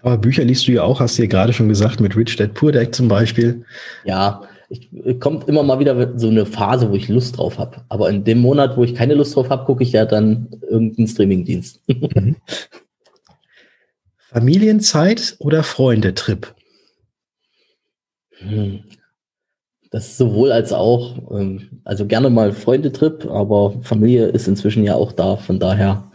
Aber 0.00 0.18
Bücher 0.18 0.44
liest 0.44 0.66
du 0.68 0.72
ja 0.72 0.82
auch, 0.82 1.00
hast 1.00 1.16
du 1.16 1.22
ja 1.22 1.28
gerade 1.28 1.52
schon 1.52 1.68
gesagt, 1.68 2.00
mit 2.00 2.16
Rich 2.16 2.36
Dad 2.36 2.52
Poor 2.54 2.72
Dad 2.72 2.94
zum 2.94 3.08
Beispiel. 3.08 3.64
Ja, 4.04 4.42
ich, 4.68 4.90
kommt 5.20 5.48
immer 5.48 5.62
mal 5.62 5.78
wieder 5.78 6.18
so 6.18 6.28
eine 6.28 6.46
Phase, 6.46 6.90
wo 6.90 6.94
ich 6.94 7.08
Lust 7.08 7.38
drauf 7.38 7.58
habe. 7.58 7.82
Aber 7.88 8.10
in 8.10 8.24
dem 8.24 8.40
Monat, 8.40 8.76
wo 8.76 8.84
ich 8.84 8.94
keine 8.94 9.14
Lust 9.14 9.36
drauf 9.36 9.48
habe, 9.48 9.64
gucke 9.64 9.82
ich 9.82 9.92
ja 9.92 10.04
dann 10.04 10.48
irgendeinen 10.68 11.06
Streamingdienst. 11.06 11.80
Mhm. 11.88 12.36
Familienzeit 14.32 15.36
oder 15.38 15.62
Freundetrip? 15.62 16.54
Hm. 18.48 18.84
Das 19.90 20.08
ist 20.08 20.18
sowohl 20.18 20.50
als 20.50 20.72
auch, 20.72 21.30
ähm, 21.30 21.80
also 21.84 22.06
gerne 22.06 22.28
mal 22.28 22.52
Freundetrip, 22.52 23.26
aber 23.26 23.80
Familie 23.82 24.26
ist 24.26 24.48
inzwischen 24.48 24.82
ja 24.82 24.96
auch 24.96 25.12
da. 25.12 25.36
Von 25.36 25.60
daher, 25.60 26.10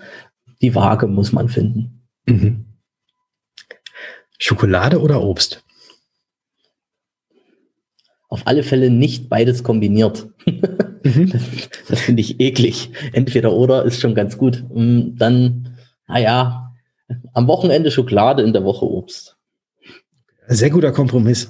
die 0.62 0.76
Waage 0.76 1.08
muss 1.08 1.32
man 1.32 1.48
finden. 1.48 2.06
Mhm. 2.26 2.66
Schokolade 4.38 5.00
oder 5.00 5.22
Obst? 5.22 5.64
Auf 8.28 8.46
alle 8.46 8.64
Fälle 8.64 8.90
nicht 8.90 9.30
beides 9.30 9.64
kombiniert. 9.64 10.28
Mhm. 10.46 10.66
Das, 11.32 11.42
das 11.88 12.02
finde 12.02 12.22
ich 12.22 12.42
eklig. 12.42 12.92
Entweder 13.14 13.54
oder 13.54 13.86
ist 13.86 14.02
schon 14.02 14.14
ganz 14.14 14.38
gut. 14.38 14.66
Hm, 14.74 15.16
dann, 15.18 15.78
naja, 16.08 16.74
am 17.34 17.48
Wochenende 17.48 17.90
Schokolade, 17.90 18.44
in 18.44 18.52
der 18.52 18.66
Woche 18.66 18.86
Obst. 18.86 19.38
Sehr 20.48 20.70
guter 20.70 20.92
Kompromiss. 20.92 21.50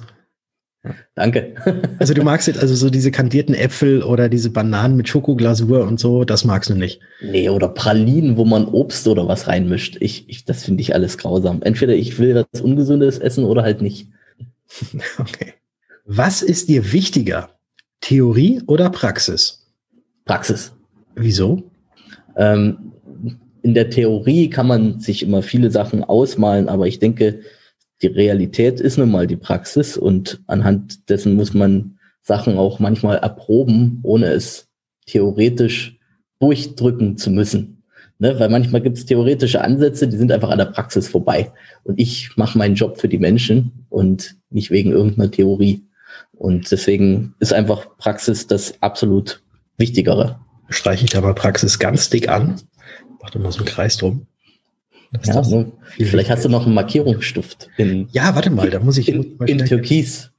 Danke. 1.14 1.54
Also 1.98 2.14
du 2.14 2.22
magst 2.22 2.48
jetzt 2.48 2.58
also 2.58 2.74
so 2.74 2.88
diese 2.88 3.10
kandierten 3.10 3.54
Äpfel 3.54 4.02
oder 4.02 4.30
diese 4.30 4.48
Bananen 4.48 4.96
mit 4.96 5.08
Schokoglasur 5.08 5.86
und 5.86 6.00
so, 6.00 6.24
das 6.24 6.46
magst 6.46 6.70
du 6.70 6.74
nicht. 6.74 7.00
Nee, 7.20 7.50
oder 7.50 7.68
Pralinen, 7.68 8.38
wo 8.38 8.46
man 8.46 8.64
Obst 8.64 9.06
oder 9.06 9.28
was 9.28 9.46
reinmischt. 9.46 9.98
Ich, 10.00 10.26
ich, 10.30 10.46
das 10.46 10.64
finde 10.64 10.80
ich 10.80 10.94
alles 10.94 11.18
grausam. 11.18 11.60
Entweder 11.60 11.94
ich 11.94 12.18
will 12.18 12.34
was 12.34 12.62
Ungesundes 12.62 13.18
essen 13.18 13.44
oder 13.44 13.62
halt 13.62 13.82
nicht. 13.82 14.08
Okay. 15.18 15.54
Was 16.04 16.42
ist 16.42 16.68
dir 16.68 16.92
wichtiger? 16.92 17.50
Theorie 18.00 18.62
oder 18.66 18.88
Praxis? 18.90 19.70
Praxis. 20.24 20.72
Wieso? 21.14 21.70
Ähm, 22.36 22.92
in 23.62 23.74
der 23.74 23.90
Theorie 23.90 24.48
kann 24.48 24.66
man 24.66 25.00
sich 25.00 25.22
immer 25.22 25.42
viele 25.42 25.70
Sachen 25.70 26.02
ausmalen, 26.02 26.68
aber 26.68 26.86
ich 26.86 26.98
denke, 26.98 27.40
die 28.02 28.08
Realität 28.08 28.80
ist 28.80 28.98
nun 28.98 29.10
mal 29.10 29.26
die 29.26 29.36
Praxis 29.36 29.96
und 29.96 30.40
anhand 30.46 31.08
dessen 31.08 31.34
muss 31.34 31.54
man 31.54 31.98
Sachen 32.22 32.56
auch 32.56 32.78
manchmal 32.78 33.18
erproben, 33.18 34.00
ohne 34.02 34.26
es 34.26 34.68
theoretisch 35.06 35.98
durchdrücken 36.38 37.16
zu 37.16 37.30
müssen. 37.30 37.82
Ne? 38.18 38.38
Weil 38.38 38.48
manchmal 38.48 38.80
gibt 38.82 38.98
es 38.98 39.06
theoretische 39.06 39.62
Ansätze, 39.62 40.08
die 40.08 40.16
sind 40.16 40.32
einfach 40.32 40.50
an 40.50 40.58
der 40.58 40.66
Praxis 40.66 41.08
vorbei. 41.08 41.52
Und 41.84 41.98
ich 41.98 42.36
mache 42.36 42.58
meinen 42.58 42.74
Job 42.74 43.00
für 43.00 43.08
die 43.08 43.18
Menschen 43.18 43.86
und 43.88 44.36
nicht 44.50 44.70
wegen 44.70 44.92
irgendeiner 44.92 45.30
Theorie. 45.30 45.84
Und 46.32 46.70
deswegen 46.70 47.34
ist 47.38 47.52
einfach 47.52 47.96
Praxis 47.98 48.46
das 48.46 48.80
absolut 48.82 49.42
Wichtigere. 49.76 50.38
Streiche 50.68 51.04
ich 51.04 51.10
da 51.10 51.20
mal 51.20 51.34
Praxis 51.34 51.78
ganz 51.78 52.10
dick 52.10 52.28
an. 52.28 52.60
Mach 53.22 53.30
doch 53.30 53.40
mal 53.40 53.52
so 53.52 53.58
einen 53.58 53.66
Kreis 53.66 53.96
drum. 53.96 54.26
Ja, 55.24 55.42
so. 55.42 55.72
Vielleicht 55.98 56.30
hast 56.30 56.44
du 56.44 56.48
noch 56.48 56.66
einen 56.66 56.74
Markierungsstift. 56.74 57.68
In, 57.76 58.08
ja, 58.12 58.34
warte 58.34 58.50
mal, 58.50 58.70
da 58.70 58.78
muss 58.78 58.96
ich. 58.96 59.08
In, 59.08 59.36
in 59.46 59.58
Türkis. 59.58 60.30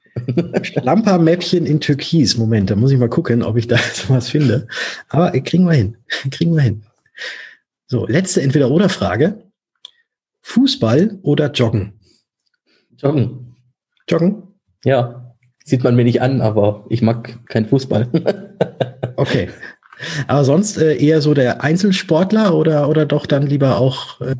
Lampa-Mäppchen 0.81 1.65
in 1.65 1.79
Türkis. 1.79 2.37
Moment, 2.37 2.69
da 2.69 2.75
muss 2.75 2.91
ich 2.91 2.97
mal 2.97 3.09
gucken, 3.09 3.43
ob 3.43 3.57
ich 3.57 3.67
da 3.67 3.77
sowas 3.93 4.29
finde. 4.29 4.67
Aber 5.09 5.35
äh, 5.35 5.41
kriegen 5.41 5.65
wir 5.65 5.73
hin. 5.73 5.97
Kriegen 6.31 6.55
wir 6.55 6.61
hin. 6.61 6.83
So, 7.87 8.05
letzte 8.07 8.41
Entweder-Oder-Frage. 8.41 9.43
Fußball 10.41 11.19
oder 11.21 11.51
Joggen? 11.51 11.99
Joggen. 12.97 13.55
Joggen? 14.07 14.43
Ja. 14.83 15.35
Sieht 15.63 15.83
man 15.83 15.95
mir 15.95 16.03
nicht 16.03 16.21
an, 16.21 16.41
aber 16.41 16.85
ich 16.89 17.01
mag 17.01 17.45
keinen 17.47 17.67
Fußball. 17.67 18.09
okay. 19.15 19.49
Aber 20.27 20.43
sonst 20.43 20.77
äh, 20.77 20.95
eher 20.95 21.21
so 21.21 21.33
der 21.33 21.63
Einzelsportler 21.63 22.55
oder, 22.55 22.89
oder 22.89 23.05
doch 23.05 23.25
dann 23.25 23.45
lieber 23.45 23.77
auch. 23.77 24.19
Äh, 24.21 24.35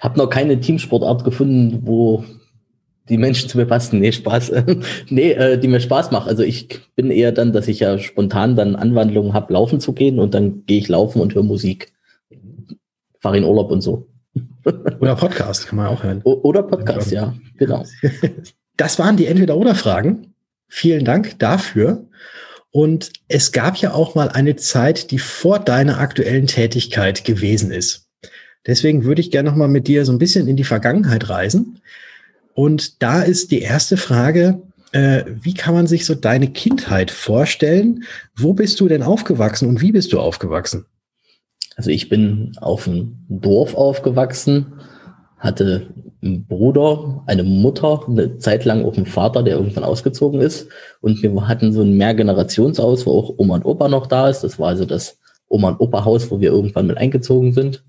hab 0.00 0.16
noch 0.16 0.28
keine 0.28 0.60
Teamsportart 0.60 1.24
gefunden, 1.24 1.80
wo 1.82 2.24
die 3.08 3.18
Menschen 3.18 3.48
zu 3.48 3.56
mir 3.56 3.66
passen. 3.66 4.00
Nee, 4.00 4.12
Spaß. 4.12 4.52
nee, 5.08 5.32
äh, 5.32 5.58
die 5.58 5.68
mir 5.68 5.80
Spaß 5.80 6.10
macht. 6.10 6.28
Also 6.28 6.42
ich 6.42 6.68
bin 6.96 7.10
eher 7.10 7.32
dann, 7.32 7.52
dass 7.52 7.68
ich 7.68 7.80
ja 7.80 7.98
spontan 7.98 8.56
dann 8.56 8.76
Anwandlungen 8.76 9.32
habe, 9.32 9.52
laufen 9.52 9.80
zu 9.80 9.92
gehen 9.92 10.18
und 10.18 10.34
dann 10.34 10.64
gehe 10.66 10.78
ich 10.78 10.88
laufen 10.88 11.20
und 11.20 11.34
höre 11.34 11.42
Musik. 11.44 11.92
Fahre 13.20 13.38
in 13.38 13.44
Urlaub 13.44 13.70
und 13.70 13.80
so. 13.80 14.08
Oder 15.00 15.16
Podcast, 15.16 15.66
kann 15.68 15.76
man 15.76 15.86
auch 15.86 16.02
hören. 16.02 16.20
O 16.24 16.40
oder 16.42 16.62
Podcast, 16.62 17.12
ja, 17.12 17.34
genau. 17.56 17.84
Das 18.76 18.98
waren 18.98 19.16
die 19.16 19.24
Entweder-Oder-Fragen. 19.24 20.34
Vielen 20.68 21.06
Dank 21.06 21.38
dafür. 21.38 22.04
Und 22.76 23.10
es 23.28 23.52
gab 23.52 23.78
ja 23.78 23.94
auch 23.94 24.14
mal 24.14 24.28
eine 24.28 24.54
Zeit, 24.54 25.10
die 25.10 25.18
vor 25.18 25.58
deiner 25.58 25.98
aktuellen 25.98 26.46
Tätigkeit 26.46 27.24
gewesen 27.24 27.70
ist. 27.70 28.10
Deswegen 28.66 29.04
würde 29.04 29.22
ich 29.22 29.30
gerne 29.30 29.48
noch 29.48 29.56
mal 29.56 29.66
mit 29.66 29.88
dir 29.88 30.04
so 30.04 30.12
ein 30.12 30.18
bisschen 30.18 30.46
in 30.46 30.56
die 30.56 30.64
Vergangenheit 30.64 31.30
reisen. 31.30 31.80
Und 32.52 33.02
da 33.02 33.22
ist 33.22 33.50
die 33.50 33.62
erste 33.62 33.96
Frage, 33.96 34.60
äh, 34.92 35.24
wie 35.40 35.54
kann 35.54 35.72
man 35.72 35.86
sich 35.86 36.04
so 36.04 36.14
deine 36.14 36.48
Kindheit 36.48 37.10
vorstellen? 37.10 38.04
Wo 38.36 38.52
bist 38.52 38.78
du 38.78 38.88
denn 38.88 39.02
aufgewachsen 39.02 39.70
und 39.70 39.80
wie 39.80 39.92
bist 39.92 40.12
du 40.12 40.20
aufgewachsen? 40.20 40.84
Also 41.76 41.88
ich 41.88 42.10
bin 42.10 42.52
auf 42.60 42.84
dem 42.84 43.24
Dorf 43.30 43.74
aufgewachsen, 43.74 44.74
hatte 45.38 45.94
einen 46.22 46.46
Bruder, 46.46 47.22
eine 47.26 47.44
Mutter, 47.44 48.00
eine 48.08 48.38
Zeit 48.38 48.64
lang 48.64 48.84
auch 48.84 48.96
einen 48.96 49.06
Vater, 49.06 49.42
der 49.42 49.56
irgendwann 49.56 49.84
ausgezogen 49.84 50.40
ist. 50.40 50.68
Und 51.00 51.22
wir 51.22 51.48
hatten 51.48 51.72
so 51.72 51.82
ein 51.82 51.96
Mehrgenerationshaus, 51.96 53.06
wo 53.06 53.18
auch 53.18 53.34
Oma 53.36 53.56
und 53.56 53.64
Opa 53.64 53.88
noch 53.88 54.06
da 54.06 54.28
ist. 54.28 54.42
Das 54.42 54.58
war 54.58 54.68
also 54.68 54.84
das 54.84 55.18
Oma 55.48 55.70
und 55.70 55.80
Opa 55.80 56.04
Haus, 56.04 56.30
wo 56.30 56.40
wir 56.40 56.50
irgendwann 56.50 56.86
mit 56.86 56.96
eingezogen 56.96 57.52
sind. 57.52 57.84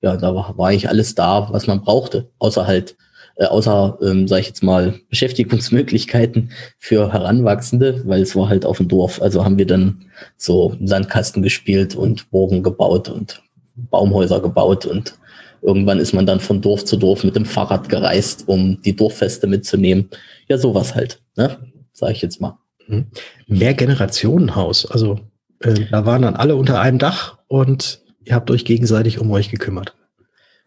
Ja, 0.00 0.16
da 0.16 0.34
war, 0.34 0.56
war 0.58 0.72
ich 0.72 0.88
alles 0.88 1.14
da, 1.14 1.48
was 1.50 1.66
man 1.66 1.82
brauchte, 1.82 2.30
außer 2.38 2.66
halt 2.66 2.96
äh, 3.36 3.46
außer, 3.46 3.98
ähm, 4.02 4.28
sage 4.28 4.42
ich 4.42 4.48
jetzt 4.48 4.62
mal, 4.62 4.94
Beschäftigungsmöglichkeiten 5.08 6.50
für 6.78 7.12
Heranwachsende, 7.12 8.02
weil 8.04 8.22
es 8.22 8.36
war 8.36 8.48
halt 8.48 8.66
auf 8.66 8.76
dem 8.76 8.88
Dorf. 8.88 9.22
Also 9.22 9.44
haben 9.44 9.58
wir 9.58 9.66
dann 9.66 10.06
so 10.36 10.76
Sandkasten 10.82 11.42
gespielt 11.42 11.94
und 11.94 12.30
Burgen 12.30 12.62
gebaut 12.62 13.08
und 13.08 13.42
Baumhäuser 13.74 14.40
gebaut 14.40 14.84
und 14.84 15.14
irgendwann 15.62 15.98
ist 15.98 16.12
man 16.12 16.26
dann 16.26 16.40
von 16.40 16.60
Dorf 16.60 16.84
zu 16.84 16.96
Dorf 16.96 17.24
mit 17.24 17.36
dem 17.36 17.44
Fahrrad 17.44 17.88
gereist, 17.88 18.44
um 18.46 18.80
die 18.82 18.94
Dorffeste 18.94 19.46
mitzunehmen. 19.46 20.10
Ja, 20.48 20.58
sowas 20.58 20.94
halt, 20.94 21.20
ne? 21.36 21.58
sage 21.92 22.12
ich 22.12 22.22
jetzt 22.22 22.40
mal. 22.40 22.58
Mhm. 22.86 23.06
Mehr 23.46 23.74
Generationenhaus, 23.74 24.86
also 24.86 25.20
äh, 25.60 25.74
da 25.90 26.04
waren 26.04 26.22
dann 26.22 26.36
alle 26.36 26.56
unter 26.56 26.80
einem 26.80 26.98
Dach 26.98 27.38
und 27.48 28.00
ihr 28.24 28.34
habt 28.34 28.50
euch 28.50 28.64
gegenseitig 28.64 29.20
um 29.20 29.30
euch 29.30 29.50
gekümmert. 29.50 29.94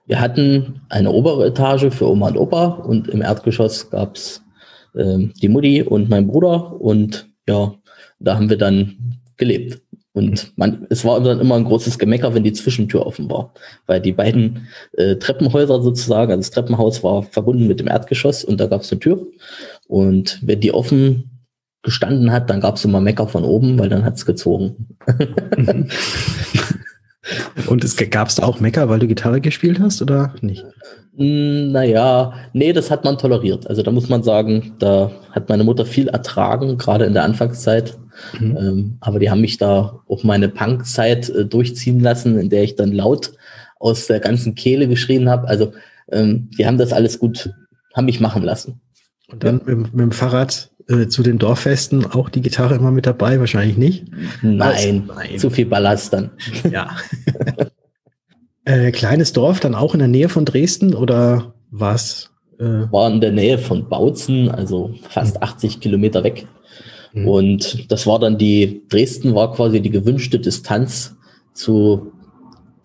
Wir 0.07 0.19
hatten 0.19 0.81
eine 0.89 1.11
obere 1.11 1.47
Etage 1.47 1.93
für 1.93 2.09
Oma 2.09 2.27
und 2.27 2.37
Opa 2.37 2.65
und 2.65 3.07
im 3.07 3.21
Erdgeschoss 3.21 3.89
gab's 3.89 4.43
äh, 4.93 5.27
die 5.41 5.49
Mutti 5.49 5.81
und 5.81 6.09
mein 6.09 6.27
Bruder 6.27 6.79
und 6.79 7.27
ja, 7.47 7.73
da 8.19 8.35
haben 8.35 8.49
wir 8.49 8.57
dann 8.57 9.19
gelebt. 9.37 9.81
Und 10.15 10.53
man, 10.55 10.87
es 10.89 11.03
war 11.03 11.19
dann 11.19 11.41
immer 11.41 11.55
ein 11.55 11.65
großes 11.65 11.99
Gemecker, 11.99 12.33
wenn 12.33 12.43
die 12.43 12.53
Zwischentür 12.53 13.05
offen 13.05 13.29
war. 13.29 13.53
Weil 13.85 13.99
die 13.99 14.13
beiden 14.13 14.67
äh, 14.93 15.17
Treppenhäuser 15.17 15.81
sozusagen, 15.81 16.31
also 16.31 16.39
das 16.39 16.51
Treppenhaus 16.51 17.03
war 17.03 17.23
verbunden 17.23 17.67
mit 17.67 17.81
dem 17.81 17.87
Erdgeschoss 17.87 18.45
und 18.45 18.59
da 18.59 18.67
gab 18.67 18.81
es 18.81 18.91
eine 18.91 18.99
Tür. 18.99 19.27
Und 19.87 20.39
wenn 20.41 20.61
die 20.61 20.73
offen 20.73 21.45
gestanden 21.83 22.31
hat, 22.31 22.49
dann 22.49 22.61
gab 22.61 22.77
es 22.77 22.85
immer 22.85 23.01
Mecker 23.01 23.27
von 23.27 23.43
oben, 23.43 23.77
weil 23.77 23.89
dann 23.89 24.05
hat's 24.05 24.25
gezogen. 24.25 24.97
Und 27.67 27.83
es 27.83 27.95
gab 27.95 28.27
es 28.27 28.35
da 28.35 28.43
auch 28.43 28.59
Mecker, 28.59 28.87
weil 28.87 28.99
du 28.99 29.07
Gitarre 29.07 29.41
gespielt 29.41 29.79
hast 29.79 30.01
oder 30.01 30.35
nicht? 30.41 30.63
Hm, 31.17 31.71
naja, 31.71 32.33
nee, 32.53 32.73
das 32.73 32.91
hat 32.91 33.03
man 33.03 33.17
toleriert. 33.17 33.67
Also 33.67 33.81
da 33.81 33.91
muss 33.91 34.09
man 34.09 34.21
sagen, 34.23 34.75
da 34.79 35.11
hat 35.31 35.49
meine 35.49 35.63
Mutter 35.63 35.85
viel 35.85 36.07
ertragen, 36.07 36.77
gerade 36.77 37.05
in 37.05 37.13
der 37.13 37.23
Anfangszeit. 37.23 37.97
Mhm. 38.39 38.57
Ähm, 38.57 38.97
aber 39.01 39.19
die 39.19 39.29
haben 39.29 39.41
mich 39.41 39.57
da 39.57 39.99
auch 40.07 40.23
meine 40.23 40.49
Punkzeit 40.49 41.29
äh, 41.29 41.45
durchziehen 41.45 41.99
lassen, 41.99 42.37
in 42.39 42.49
der 42.49 42.63
ich 42.63 42.75
dann 42.75 42.91
laut 42.91 43.33
aus 43.79 44.07
der 44.07 44.19
ganzen 44.19 44.55
Kehle 44.55 44.87
geschrien 44.87 45.29
habe. 45.29 45.47
Also 45.47 45.73
ähm, 46.11 46.49
die 46.57 46.65
haben 46.65 46.77
das 46.77 46.93
alles 46.93 47.19
gut, 47.19 47.51
haben 47.93 48.05
mich 48.05 48.19
machen 48.19 48.43
lassen. 48.43 48.81
Und 49.27 49.43
dann 49.43 49.61
mit, 49.65 49.77
mit 49.77 49.99
dem 49.99 50.11
Fahrrad 50.11 50.69
äh, 50.87 51.07
zu 51.07 51.23
den 51.23 51.39
Dorffesten 51.39 52.05
auch 52.05 52.29
die 52.29 52.41
Gitarre 52.41 52.75
immer 52.75 52.91
mit 52.91 53.07
dabei? 53.07 53.39
Wahrscheinlich 53.39 53.77
nicht. 53.77 54.05
Nein, 54.43 55.09
nein. 55.13 55.39
zu 55.39 55.49
viel 55.49 55.65
Ballast 55.65 56.13
dann. 56.13 56.31
Ja. 56.71 56.95
äh, 58.65 58.91
kleines 58.91 59.33
Dorf, 59.33 59.59
dann 59.59 59.75
auch 59.75 59.93
in 59.93 59.99
der 59.99 60.07
Nähe 60.07 60.29
von 60.29 60.45
Dresden 60.45 60.93
oder 60.93 61.53
was? 61.71 62.31
Äh? 62.59 62.63
War 62.91 63.11
in 63.11 63.19
der 63.19 63.31
Nähe 63.31 63.57
von 63.57 63.89
Bautzen, 63.89 64.49
also 64.49 64.93
fast 65.09 65.41
80 65.41 65.77
mhm. 65.77 65.79
Kilometer 65.81 66.23
weg. 66.23 66.47
Mhm. 67.15 67.27
Und 67.27 67.91
das 67.91 68.05
war 68.05 68.19
dann 68.19 68.37
die, 68.37 68.83
Dresden 68.89 69.33
war 69.33 69.53
quasi 69.53 69.81
die 69.81 69.89
gewünschte 69.89 70.37
Distanz 70.37 71.15
zu 71.53 72.11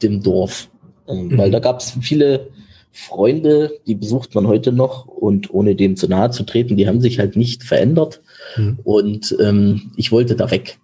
dem 0.02 0.22
Dorf. 0.22 0.70
Ähm, 1.08 1.28
mhm. 1.28 1.38
Weil 1.38 1.50
da 1.50 1.58
gab 1.58 1.80
es 1.80 1.90
viele 2.00 2.48
Freunde, 2.92 3.72
die 3.86 3.94
besucht 3.94 4.34
man 4.34 4.46
heute 4.46 4.72
noch 4.72 5.06
und 5.06 5.52
ohne 5.52 5.74
dem 5.74 5.96
zu 5.96 6.08
nahe 6.08 6.30
zu 6.30 6.44
treten, 6.44 6.76
die 6.76 6.88
haben 6.88 7.00
sich 7.00 7.18
halt 7.18 7.36
nicht 7.36 7.64
verändert. 7.64 8.22
Mhm. 8.56 8.78
Und 8.84 9.36
ähm, 9.40 9.92
ich 9.96 10.12
wollte 10.12 10.36
da 10.36 10.50
weg. 10.50 10.78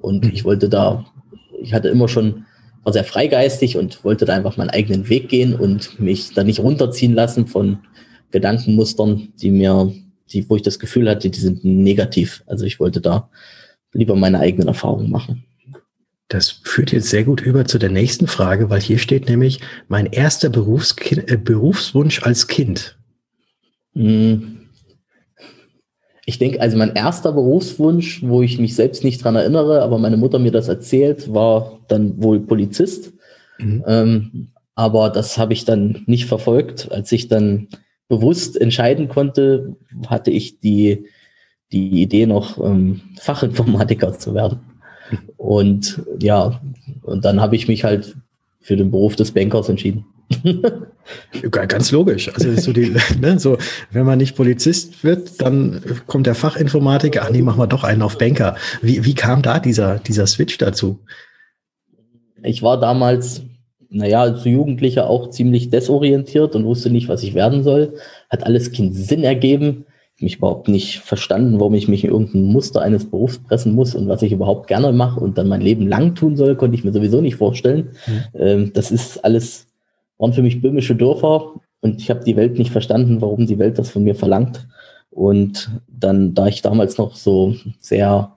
Und 0.00 0.24
mhm. 0.24 0.30
ich 0.32 0.44
wollte 0.44 0.68
da, 0.68 1.04
ich 1.60 1.74
hatte 1.74 1.88
immer 1.88 2.08
schon, 2.08 2.44
war 2.84 2.92
sehr 2.92 3.04
freigeistig 3.04 3.76
und 3.76 4.04
wollte 4.04 4.24
da 4.24 4.34
einfach 4.34 4.56
meinen 4.56 4.70
eigenen 4.70 5.08
Weg 5.08 5.28
gehen 5.28 5.54
und 5.54 6.00
mich 6.00 6.34
da 6.34 6.42
nicht 6.42 6.60
runterziehen 6.60 7.14
lassen 7.14 7.46
von 7.46 7.78
Gedankenmustern, 8.32 9.28
die 9.40 9.50
mir, 9.50 9.92
die, 10.32 10.48
wo 10.48 10.56
ich 10.56 10.62
das 10.62 10.78
Gefühl 10.78 11.08
hatte, 11.08 11.30
die 11.30 11.40
sind 11.40 11.64
negativ. 11.64 12.42
Also 12.46 12.64
ich 12.64 12.80
wollte 12.80 13.00
da 13.00 13.28
lieber 13.92 14.16
meine 14.16 14.40
eigenen 14.40 14.68
Erfahrungen 14.68 15.10
machen. 15.10 15.44
Das 16.28 16.48
führt 16.48 16.92
jetzt 16.92 17.10
sehr 17.10 17.24
gut 17.24 17.42
über 17.42 17.66
zu 17.66 17.78
der 17.78 17.90
nächsten 17.90 18.26
Frage, 18.26 18.70
weil 18.70 18.80
hier 18.80 18.98
steht 18.98 19.28
nämlich 19.28 19.60
mein 19.88 20.06
erster 20.06 20.48
Berufskind, 20.48 21.30
äh, 21.30 21.36
Berufswunsch 21.36 22.22
als 22.22 22.46
Kind. 22.46 22.96
Hm. 23.94 24.60
Ich 26.24 26.38
denke, 26.38 26.60
also 26.60 26.78
mein 26.78 26.94
erster 26.94 27.32
Berufswunsch, 27.32 28.22
wo 28.22 28.42
ich 28.42 28.58
mich 28.58 28.74
selbst 28.74 29.04
nicht 29.04 29.22
dran 29.22 29.36
erinnere, 29.36 29.82
aber 29.82 29.98
meine 29.98 30.16
Mutter 30.16 30.38
mir 30.38 30.52
das 30.52 30.68
erzählt, 30.68 31.34
war 31.34 31.80
dann 31.88 32.22
wohl 32.22 32.40
Polizist. 32.40 33.12
Mhm. 33.58 33.84
Ähm, 33.86 34.48
aber 34.74 35.10
das 35.10 35.36
habe 35.36 35.52
ich 35.52 35.64
dann 35.64 36.02
nicht 36.06 36.26
verfolgt. 36.26 36.90
Als 36.92 37.12
ich 37.12 37.28
dann 37.28 37.68
bewusst 38.12 38.60
entscheiden 38.60 39.08
konnte, 39.08 39.74
hatte 40.06 40.30
ich 40.30 40.60
die, 40.60 41.06
die 41.72 42.02
Idee 42.02 42.26
noch 42.26 42.62
ähm, 42.62 43.00
Fachinformatiker 43.18 44.18
zu 44.18 44.34
werden. 44.34 44.60
Und 45.38 46.02
ja, 46.20 46.60
und 47.00 47.24
dann 47.24 47.40
habe 47.40 47.56
ich 47.56 47.68
mich 47.68 47.84
halt 47.84 48.14
für 48.60 48.76
den 48.76 48.90
Beruf 48.90 49.16
des 49.16 49.32
Bankers 49.32 49.70
entschieden. 49.70 50.04
Ganz 51.50 51.90
logisch. 51.90 52.28
Also 52.34 52.54
so 52.60 52.74
die, 52.74 52.94
ne, 53.18 53.40
so, 53.40 53.56
wenn 53.90 54.04
man 54.04 54.18
nicht 54.18 54.36
Polizist 54.36 55.02
wird, 55.04 55.40
dann 55.40 55.82
kommt 56.06 56.26
der 56.26 56.34
Fachinformatiker, 56.34 57.22
ach 57.22 57.30
nee, 57.30 57.40
machen 57.40 57.60
wir 57.60 57.66
doch 57.66 57.82
einen 57.82 58.02
auf 58.02 58.18
Banker. 58.18 58.56
Wie, 58.82 59.06
wie 59.06 59.14
kam 59.14 59.40
da 59.40 59.58
dieser, 59.58 60.00
dieser 60.00 60.26
Switch 60.26 60.58
dazu? 60.58 60.98
Ich 62.42 62.62
war 62.62 62.78
damals, 62.78 63.42
naja, 63.92 64.22
als 64.22 64.44
Jugendlicher 64.44 65.08
auch 65.08 65.30
ziemlich 65.30 65.70
desorientiert 65.70 66.54
und 66.54 66.64
wusste 66.64 66.90
nicht, 66.90 67.08
was 67.08 67.22
ich 67.22 67.34
werden 67.34 67.62
soll. 67.62 67.94
Hat 68.30 68.44
alles 68.44 68.72
keinen 68.72 68.92
Sinn 68.92 69.24
ergeben 69.24 69.84
mich 70.22 70.36
überhaupt 70.36 70.68
nicht 70.68 71.00
verstanden, 71.00 71.58
warum 71.60 71.74
ich 71.74 71.88
mich 71.88 72.04
in 72.04 72.10
irgendein 72.10 72.44
Muster 72.44 72.80
eines 72.80 73.10
Berufs 73.10 73.38
pressen 73.38 73.74
muss 73.74 73.94
und 73.94 74.08
was 74.08 74.22
ich 74.22 74.32
überhaupt 74.32 74.68
gerne 74.68 74.92
mache 74.92 75.20
und 75.20 75.36
dann 75.36 75.48
mein 75.48 75.60
Leben 75.60 75.86
lang 75.86 76.14
tun 76.14 76.36
soll, 76.36 76.56
konnte 76.56 76.76
ich 76.76 76.84
mir 76.84 76.92
sowieso 76.92 77.20
nicht 77.20 77.36
vorstellen. 77.36 77.90
Mhm. 78.06 78.40
Ähm, 78.40 78.72
das 78.74 78.90
ist 78.90 79.24
alles, 79.24 79.66
waren 80.18 80.32
für 80.32 80.42
mich 80.42 80.62
böhmische 80.62 80.94
Dörfer 80.94 81.54
und 81.80 82.00
ich 82.00 82.10
habe 82.10 82.24
die 82.24 82.36
Welt 82.36 82.58
nicht 82.58 82.70
verstanden, 82.70 83.20
warum 83.20 83.46
die 83.46 83.58
Welt 83.58 83.78
das 83.78 83.90
von 83.90 84.04
mir 84.04 84.14
verlangt. 84.14 84.66
Und 85.10 85.70
dann, 85.88 86.34
da 86.34 86.46
ich 86.46 86.62
damals 86.62 86.96
noch 86.96 87.16
so 87.16 87.54
sehr 87.80 88.32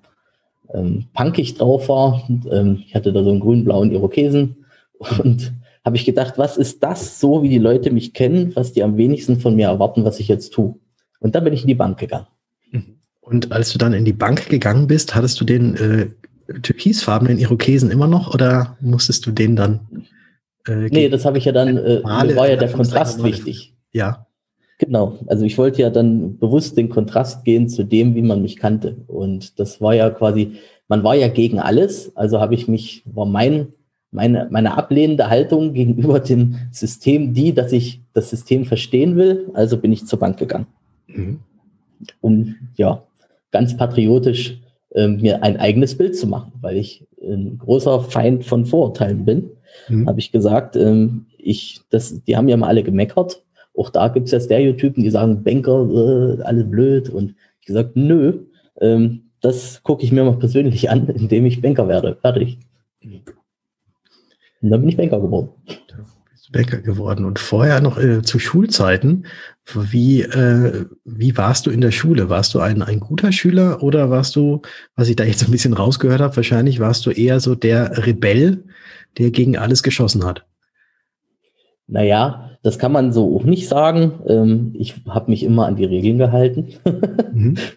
ähm, 0.74 1.06
punkig 1.14 1.56
drauf 1.56 1.88
war, 1.88 2.24
ähm, 2.52 2.84
ich 2.86 2.96
hatte 2.96 3.14
da 3.14 3.24
so 3.24 3.30
einen 3.30 3.40
grün-blauen 3.40 3.92
Irokesen 3.92 4.65
und 5.00 5.54
habe 5.84 5.98
ich 5.98 6.06
gedacht, 6.06 6.38
was 6.38 6.58
ist 6.58 6.84
das 6.84 7.20
so, 7.20 7.44
wie 7.44 7.50
die 7.50 7.60
Leute 7.60 7.92
mich 7.92 8.14
kennen, 8.14 8.56
was 8.56 8.74
die 8.74 8.84
am 8.84 8.98
wenigsten 8.98 9.40
von 9.40 9.56
mir 9.56 9.68
erwarten, 9.68 10.04
was 10.04 10.20
ich 10.20 10.28
jetzt 10.28 10.52
tue. 10.52 10.76
Und 11.20 11.36
dann 11.36 11.44
bin 11.44 11.54
ich 11.54 11.62
in 11.62 11.68
die 11.68 11.76
Bank 11.76 12.00
gegangen. 12.00 12.28
Mhm. 12.72 12.98
Und 13.22 13.52
als 13.52 13.72
du 13.72 13.78
dann 13.78 13.94
in 13.94 14.06
die 14.06 14.14
Bank 14.14 14.50
gegangen 14.50 14.88
bist, 14.88 15.16
hattest 15.16 15.40
du 15.40 15.46
den 15.46 15.76
äh, 15.76 16.08
türkisfarbenen 16.62 17.38
Irokesen 17.38 17.92
immer 17.92 18.08
noch 18.08 18.34
oder 18.34 18.78
musstest 18.82 19.26
du 19.26 19.32
den 19.32 19.56
dann? 19.56 20.08
Äh, 20.68 20.90
nee, 20.90 21.10
das 21.10 21.26
habe 21.26 21.38
ich 21.38 21.46
ja 21.46 21.52
dann, 21.52 21.78
äh, 21.78 22.02
Male, 22.02 22.36
war 22.36 22.50
ja 22.50 22.56
der 22.56 22.72
Kontrast 22.72 23.24
wichtig. 23.24 23.76
Ja. 23.92 24.26
Genau, 24.78 25.20
also 25.28 25.46
ich 25.46 25.58
wollte 25.58 25.82
ja 25.82 25.90
dann 25.90 26.38
bewusst 26.38 26.78
den 26.78 26.90
Kontrast 26.90 27.46
gehen 27.46 27.70
zu 27.70 27.84
dem, 27.84 28.14
wie 28.16 28.22
man 28.22 28.42
mich 28.42 28.58
kannte. 28.58 28.98
Und 29.08 29.58
das 29.60 29.80
war 29.80 29.96
ja 29.96 30.10
quasi, 30.10 30.58
man 30.88 31.04
war 31.04 31.16
ja 31.16 31.30
gegen 31.30 31.60
alles, 31.60 32.16
also 32.16 32.42
habe 32.42 32.56
ich 32.56 32.68
mich, 32.68 33.04
war 33.06 33.26
mein, 33.26 33.70
meine, 34.16 34.48
meine 34.50 34.78
ablehnende 34.78 35.30
Haltung 35.30 35.74
gegenüber 35.74 36.20
dem 36.20 36.56
System 36.72 37.34
die, 37.34 37.54
dass 37.54 37.72
ich 37.72 38.02
das 38.14 38.30
System 38.30 38.66
verstehen 38.66 39.16
will, 39.16 39.50
also 39.54 39.78
bin 39.78 39.92
ich 39.92 40.06
zur 40.06 40.20
Bank 40.20 40.38
gegangen. 40.38 40.68
Mhm. 41.08 41.40
Um 42.22 42.56
ja 42.76 43.04
ganz 43.52 43.78
patriotisch 43.78 44.60
äh, 44.94 45.08
mir 45.08 45.44
ein 45.44 45.58
eigenes 45.58 45.98
Bild 45.98 46.16
zu 46.16 46.28
machen, 46.28 46.54
weil 46.62 46.78
ich 46.78 47.06
ein 47.22 47.58
großer 47.58 48.02
Feind 48.02 48.46
von 48.46 48.66
Vorurteilen 48.66 49.26
bin. 49.26 49.50
Mhm. 49.90 50.08
Habe 50.08 50.20
ich 50.20 50.32
gesagt, 50.32 50.76
ähm, 50.76 51.28
ich, 51.38 51.82
das, 51.90 52.24
die 52.24 52.36
haben 52.36 52.48
ja 52.48 52.58
mal 52.58 52.68
alle 52.68 52.84
gemeckert 52.84 53.44
auch 53.78 53.90
da 53.90 54.08
gibt 54.08 54.28
es 54.28 54.32
ja 54.32 54.40
Stereotypen, 54.40 55.04
die 55.04 55.10
sagen, 55.10 55.44
Banker, 55.44 55.88
äh, 55.90 56.42
alles 56.44 56.70
blöd. 56.70 57.10
Und 57.10 57.36
ich 57.60 57.68
gesagt, 57.68 57.96
nö, 57.96 58.46
ähm, 58.80 59.24
das 59.42 59.84
gucke 59.84 60.04
ich 60.04 60.12
mir 60.12 60.24
mal 60.24 60.38
persönlich 60.38 60.90
an, 60.90 61.08
indem 61.10 61.46
ich 61.46 61.62
Banker 61.62 61.88
werde. 61.88 62.18
Fertig. 62.22 62.58
Und 64.66 64.72
dann 64.72 64.82
bin 64.82 64.90
ich 64.90 64.98
Banker 64.98 65.20
geworden. 65.20 65.50
Banker 66.52 66.80
geworden. 66.80 67.24
Und 67.24 67.38
vorher 67.38 67.82
noch 67.82 68.00
äh, 68.00 68.24
zu 68.24 68.40
Schulzeiten, 68.40 69.28
wie, 69.76 70.24
äh, 70.24 70.86
wie 71.04 71.38
warst 71.38 71.68
du 71.68 71.70
in 71.70 71.82
der 71.82 71.92
Schule? 71.92 72.30
Warst 72.30 72.56
du 72.56 72.62
ein, 72.62 72.82
ein 72.82 73.00
guter 73.00 73.32
Schüler 73.32 73.84
oder 73.84 74.10
warst 74.10 74.36
du, 74.36 74.64
was 74.96 75.08
ich 75.08 75.18
da 75.18 75.24
jetzt 75.24 75.44
ein 75.44 75.52
bisschen 75.52 75.74
rausgehört 75.74 76.20
habe, 76.20 76.36
wahrscheinlich 76.36 76.80
warst 76.80 77.06
du 77.06 77.12
eher 77.12 77.40
so 77.40 77.54
der 77.54 78.08
Rebell, 78.08 78.64
der 79.20 79.30
gegen 79.30 79.56
alles 79.56 79.84
geschossen 79.84 80.26
hat? 80.26 80.48
Naja, 81.86 82.58
das 82.64 82.80
kann 82.80 82.92
man 82.92 83.14
so 83.14 83.36
auch 83.36 83.44
nicht 83.44 83.68
sagen. 83.68 84.14
Ähm, 84.26 84.72
ich 84.74 84.96
habe 85.08 85.30
mich 85.30 85.44
immer 85.44 85.68
an 85.68 85.76
die 85.76 85.86
Regeln 85.86 86.18
gehalten. 86.18 86.70
mhm. 87.34 87.56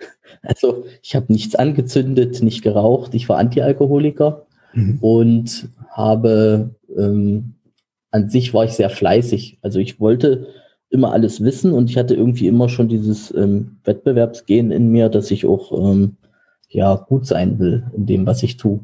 Also 0.40 0.85
ich 1.03 1.16
habe 1.16 1.33
nichts 1.33 1.57
angezündet, 1.57 2.40
nicht 2.42 2.62
geraucht. 2.62 3.12
Ich 3.12 3.29
war 3.29 3.38
Antialkoholiker 3.38 4.46
mhm. 4.72 4.98
und 5.00 5.68
habe 5.90 6.74
ähm, 6.96 7.54
an 8.11 8.28
sich 8.28 8.54
war 8.54 8.64
ich 8.64 8.72
sehr 8.72 8.90
fleißig. 8.90 9.59
Also 9.62 9.78
ich 9.78 10.00
wollte 10.00 10.48
immer 10.90 11.12
alles 11.12 11.42
wissen 11.42 11.72
und 11.72 11.90
ich 11.90 11.98
hatte 11.98 12.14
irgendwie 12.14 12.48
immer 12.48 12.68
schon 12.68 12.88
dieses 12.88 13.35
ähm, 13.35 13.78
Wettbewerbsgehen 13.85 14.70
in 14.70 14.88
mir, 14.90 15.09
dass 15.09 15.31
ich 15.31 15.44
auch 15.44 15.92
ähm, 15.92 16.16
ja 16.68 16.94
gut 16.94 17.26
sein 17.26 17.59
will 17.59 17.90
in 17.94 18.07
dem, 18.07 18.26
was 18.26 18.42
ich 18.42 18.57
tue. 18.57 18.81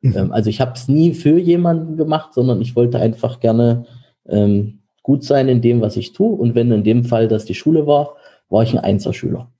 Mhm. 0.00 0.16
Ähm, 0.16 0.32
also 0.32 0.50
ich 0.50 0.60
habe 0.60 0.72
es 0.74 0.88
nie 0.88 1.14
für 1.14 1.38
jemanden 1.38 1.96
gemacht, 1.96 2.34
sondern 2.34 2.60
ich 2.60 2.74
wollte 2.74 2.98
einfach 2.98 3.40
gerne 3.40 3.86
ähm, 4.26 4.80
gut 5.02 5.22
sein 5.22 5.48
in 5.48 5.60
dem, 5.60 5.80
was 5.80 5.96
ich 5.96 6.12
tue. 6.12 6.34
Und 6.34 6.54
wenn 6.54 6.72
in 6.72 6.84
dem 6.84 7.04
Fall 7.04 7.28
das 7.28 7.44
die 7.44 7.54
Schule 7.54 7.86
war, 7.86 8.16
war 8.48 8.62
ich 8.62 8.72
ein 8.72 8.78
Einserschüler. 8.78 9.50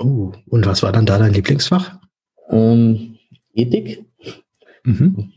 Oh, 0.00 0.32
und 0.48 0.66
was 0.66 0.82
war 0.82 0.92
dann 0.92 1.06
da 1.06 1.18
dein 1.18 1.32
Lieblingsfach? 1.32 1.98
Ähm, 2.50 3.16
Ethik. 3.54 4.04
Mhm. 4.84 5.32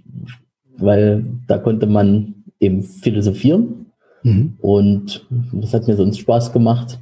Weil 0.77 1.25
da 1.47 1.57
konnte 1.57 1.87
man 1.87 2.43
eben 2.59 2.83
philosophieren. 2.83 3.87
Mhm. 4.23 4.57
Und 4.59 5.27
das 5.53 5.73
hat 5.73 5.87
mir 5.87 5.95
sonst 5.95 6.19
Spaß 6.19 6.51
gemacht. 6.51 6.99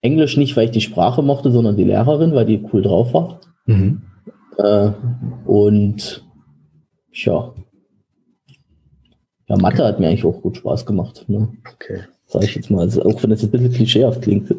Englisch 0.00 0.36
nicht, 0.36 0.56
weil 0.56 0.66
ich 0.66 0.70
die 0.70 0.80
Sprache 0.80 1.22
mochte, 1.22 1.50
sondern 1.50 1.76
die 1.76 1.84
Lehrerin, 1.84 2.32
weil 2.32 2.46
die 2.46 2.64
cool 2.72 2.82
drauf 2.82 3.12
war. 3.12 3.40
Mhm. 3.66 4.02
Äh, 4.58 4.90
und 5.44 6.24
ja, 7.12 7.52
ja, 9.48 9.56
Mathe 9.56 9.84
hat 9.84 9.98
mir 9.98 10.08
eigentlich 10.08 10.24
auch 10.24 10.42
gut 10.42 10.58
Spaß 10.58 10.84
gemacht. 10.84 11.24
Ne? 11.28 11.48
Okay. 11.74 12.00
Sag 12.26 12.44
ich 12.44 12.54
jetzt 12.54 12.70
mal, 12.70 12.82
also 12.82 13.02
auch 13.02 13.22
wenn 13.22 13.30
das 13.30 13.42
ein 13.42 13.50
bisschen 13.50 13.72
klischeehaft 13.72 14.22
klingt. 14.22 14.54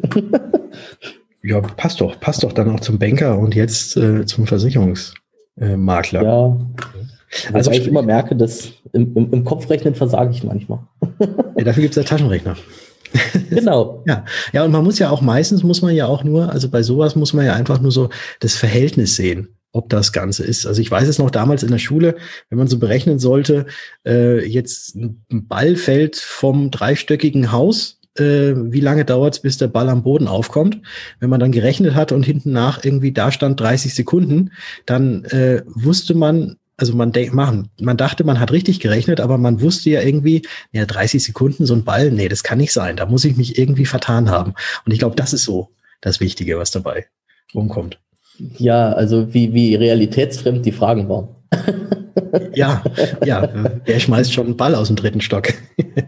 ja, 1.42 1.60
passt 1.60 2.00
doch, 2.00 2.18
passt 2.18 2.42
doch 2.42 2.52
dann 2.52 2.70
auch 2.70 2.80
zum 2.80 2.98
Banker 2.98 3.38
und 3.38 3.54
jetzt 3.54 3.96
äh, 3.96 4.26
zum 4.26 4.46
Versicherungsmakler. 5.60 6.22
ja. 6.22 6.58
Also 7.52 7.70
ich 7.70 7.86
immer 7.86 8.02
merke, 8.02 8.34
dass 8.34 8.72
im, 8.92 9.16
im, 9.16 9.32
im 9.32 9.44
Kopfrechnen 9.44 9.94
versage 9.94 10.32
ich 10.32 10.42
manchmal. 10.42 10.80
ja, 11.56 11.64
dafür 11.64 11.82
gibt 11.82 11.96
es 11.96 12.02
ja 12.02 12.02
Taschenrechner. 12.02 12.56
Genau. 13.50 14.04
ja. 14.06 14.24
ja, 14.52 14.64
und 14.64 14.70
man 14.70 14.84
muss 14.84 15.00
ja 15.00 15.10
auch 15.10 15.20
meistens 15.20 15.64
muss 15.64 15.82
man 15.82 15.96
ja 15.96 16.06
auch 16.06 16.22
nur, 16.22 16.52
also 16.52 16.68
bei 16.68 16.84
sowas 16.84 17.16
muss 17.16 17.32
man 17.32 17.44
ja 17.44 17.54
einfach 17.54 17.80
nur 17.80 17.90
so 17.90 18.08
das 18.38 18.54
Verhältnis 18.54 19.16
sehen 19.16 19.56
ob 19.72 19.88
das 19.88 20.12
Ganze 20.12 20.44
ist. 20.44 20.66
Also 20.66 20.82
ich 20.82 20.90
weiß 20.90 21.06
es 21.06 21.18
noch 21.18 21.30
damals 21.30 21.62
in 21.62 21.70
der 21.70 21.78
Schule, 21.78 22.16
wenn 22.48 22.58
man 22.58 22.66
so 22.66 22.78
berechnen 22.78 23.18
sollte, 23.18 23.66
äh, 24.04 24.44
jetzt 24.44 24.96
ein 24.96 25.24
Ball 25.28 25.76
fällt 25.76 26.16
vom 26.16 26.70
dreistöckigen 26.70 27.52
Haus, 27.52 27.99
äh, 28.20 28.54
wie 28.72 28.80
lange 28.80 29.04
dauert 29.04 29.34
es, 29.34 29.40
bis 29.40 29.58
der 29.58 29.68
Ball 29.68 29.88
am 29.88 30.02
Boden 30.02 30.28
aufkommt? 30.28 30.80
Wenn 31.18 31.30
man 31.30 31.40
dann 31.40 31.52
gerechnet 31.52 31.94
hat 31.94 32.12
und 32.12 32.24
hinten 32.24 32.52
nach 32.52 32.84
irgendwie 32.84 33.12
da 33.12 33.32
stand 33.32 33.58
30 33.60 33.94
Sekunden, 33.94 34.52
dann 34.86 35.24
äh, 35.26 35.62
wusste 35.66 36.14
man, 36.14 36.56
also 36.76 36.94
man, 36.94 37.12
man, 37.32 37.68
man 37.80 37.96
dachte, 37.96 38.24
man 38.24 38.40
hat 38.40 38.52
richtig 38.52 38.80
gerechnet, 38.80 39.20
aber 39.20 39.38
man 39.38 39.60
wusste 39.60 39.90
ja 39.90 40.00
irgendwie, 40.02 40.42
ja, 40.72 40.86
30 40.86 41.22
Sekunden 41.22 41.66
so 41.66 41.74
ein 41.74 41.84
Ball, 41.84 42.10
nee, 42.10 42.28
das 42.28 42.42
kann 42.42 42.58
nicht 42.58 42.72
sein. 42.72 42.96
Da 42.96 43.06
muss 43.06 43.24
ich 43.24 43.36
mich 43.36 43.58
irgendwie 43.58 43.86
vertan 43.86 44.30
haben. 44.30 44.54
Und 44.86 44.92
ich 44.92 44.98
glaube, 44.98 45.16
das 45.16 45.32
ist 45.32 45.44
so 45.44 45.70
das 46.00 46.20
Wichtige, 46.20 46.58
was 46.58 46.70
dabei 46.70 47.06
rumkommt. 47.54 47.98
Ja, 48.56 48.92
also 48.92 49.34
wie, 49.34 49.52
wie 49.52 49.74
realitätsfremd 49.74 50.64
die 50.64 50.72
Fragen 50.72 51.08
waren. 51.08 51.28
ja, 52.54 52.82
ja, 53.24 53.48
wer 53.84 54.00
schmeißt 54.00 54.32
schon 54.32 54.46
einen 54.46 54.56
Ball 54.56 54.74
aus 54.74 54.86
dem 54.86 54.96
dritten 54.96 55.20
Stock? 55.20 55.52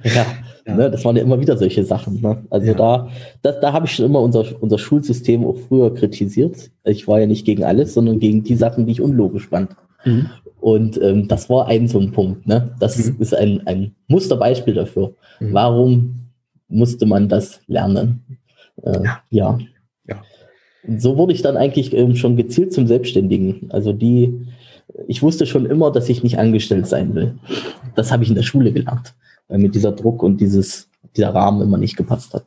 ja, 0.04 0.26
ja. 0.66 0.76
Ne, 0.76 0.90
das 0.90 1.04
waren 1.04 1.16
ja 1.16 1.22
immer 1.22 1.40
wieder 1.40 1.56
solche 1.56 1.84
Sachen. 1.84 2.20
Ne? 2.20 2.44
Also 2.50 2.68
ja. 2.68 2.74
da, 2.74 3.08
da, 3.42 3.52
da 3.52 3.72
habe 3.72 3.86
ich 3.86 3.92
schon 3.92 4.06
immer 4.06 4.20
unser, 4.20 4.44
unser 4.60 4.78
Schulsystem 4.78 5.44
auch 5.44 5.56
früher 5.56 5.92
kritisiert. 5.92 6.70
Ich 6.84 7.08
war 7.08 7.20
ja 7.20 7.26
nicht 7.26 7.44
gegen 7.44 7.64
alles, 7.64 7.94
sondern 7.94 8.20
gegen 8.20 8.44
die 8.44 8.54
Sachen, 8.54 8.86
die 8.86 8.92
ich 8.92 9.00
unlogisch 9.00 9.48
fand. 9.48 9.70
Mhm. 10.04 10.30
Und 10.60 11.00
ähm, 11.02 11.26
das 11.26 11.50
war 11.50 11.66
ein 11.66 11.88
so 11.88 11.98
ein 11.98 12.12
Punkt. 12.12 12.46
Ne? 12.46 12.74
Das 12.78 12.96
mhm. 12.96 13.16
ist 13.18 13.34
ein, 13.34 13.66
ein 13.66 13.94
Musterbeispiel 14.06 14.74
dafür. 14.74 15.14
Mhm. 15.40 15.52
Warum 15.52 16.14
musste 16.68 17.06
man 17.06 17.28
das 17.28 17.60
lernen? 17.66 18.24
Äh, 18.82 19.00
ja. 19.30 19.58
ja 20.06 20.22
so 20.86 21.16
wurde 21.16 21.32
ich 21.32 21.42
dann 21.42 21.56
eigentlich 21.56 21.94
ähm, 21.94 22.16
schon 22.16 22.36
gezielt 22.36 22.72
zum 22.72 22.86
Selbstständigen. 22.86 23.68
Also 23.70 23.92
die, 23.92 24.46
ich 25.06 25.22
wusste 25.22 25.46
schon 25.46 25.66
immer, 25.66 25.92
dass 25.92 26.08
ich 26.08 26.22
nicht 26.22 26.38
angestellt 26.38 26.86
sein 26.86 27.14
will. 27.14 27.34
Das 27.94 28.10
habe 28.10 28.24
ich 28.24 28.30
in 28.30 28.34
der 28.34 28.42
Schule 28.42 28.72
gelernt, 28.72 29.14
weil 29.52 29.58
mir 29.58 29.68
dieser 29.68 29.92
Druck 29.92 30.22
und 30.22 30.40
dieses, 30.40 30.88
dieser 31.14 31.34
Rahmen 31.34 31.60
immer 31.60 31.76
nicht 31.76 31.98
gepasst 31.98 32.32
hat. 32.32 32.46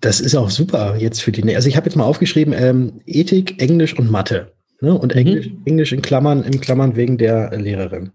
Das 0.00 0.20
ist 0.20 0.34
auch 0.34 0.50
super 0.50 0.96
jetzt 0.98 1.22
für 1.22 1.30
die. 1.30 1.54
Also 1.54 1.68
ich 1.68 1.76
habe 1.76 1.86
jetzt 1.86 1.94
mal 1.94 2.04
aufgeschrieben 2.04 2.52
ähm, 2.56 3.00
Ethik, 3.06 3.62
Englisch 3.62 3.96
und 3.96 4.10
Mathe. 4.10 4.48
Ne? 4.80 4.98
Und 4.98 5.14
Englisch, 5.14 5.48
mhm. 5.48 5.62
Englisch 5.64 5.92
in 5.92 6.02
Klammern, 6.02 6.42
in 6.42 6.60
Klammern 6.60 6.96
wegen 6.96 7.18
der 7.18 7.56
Lehrerin. 7.56 8.10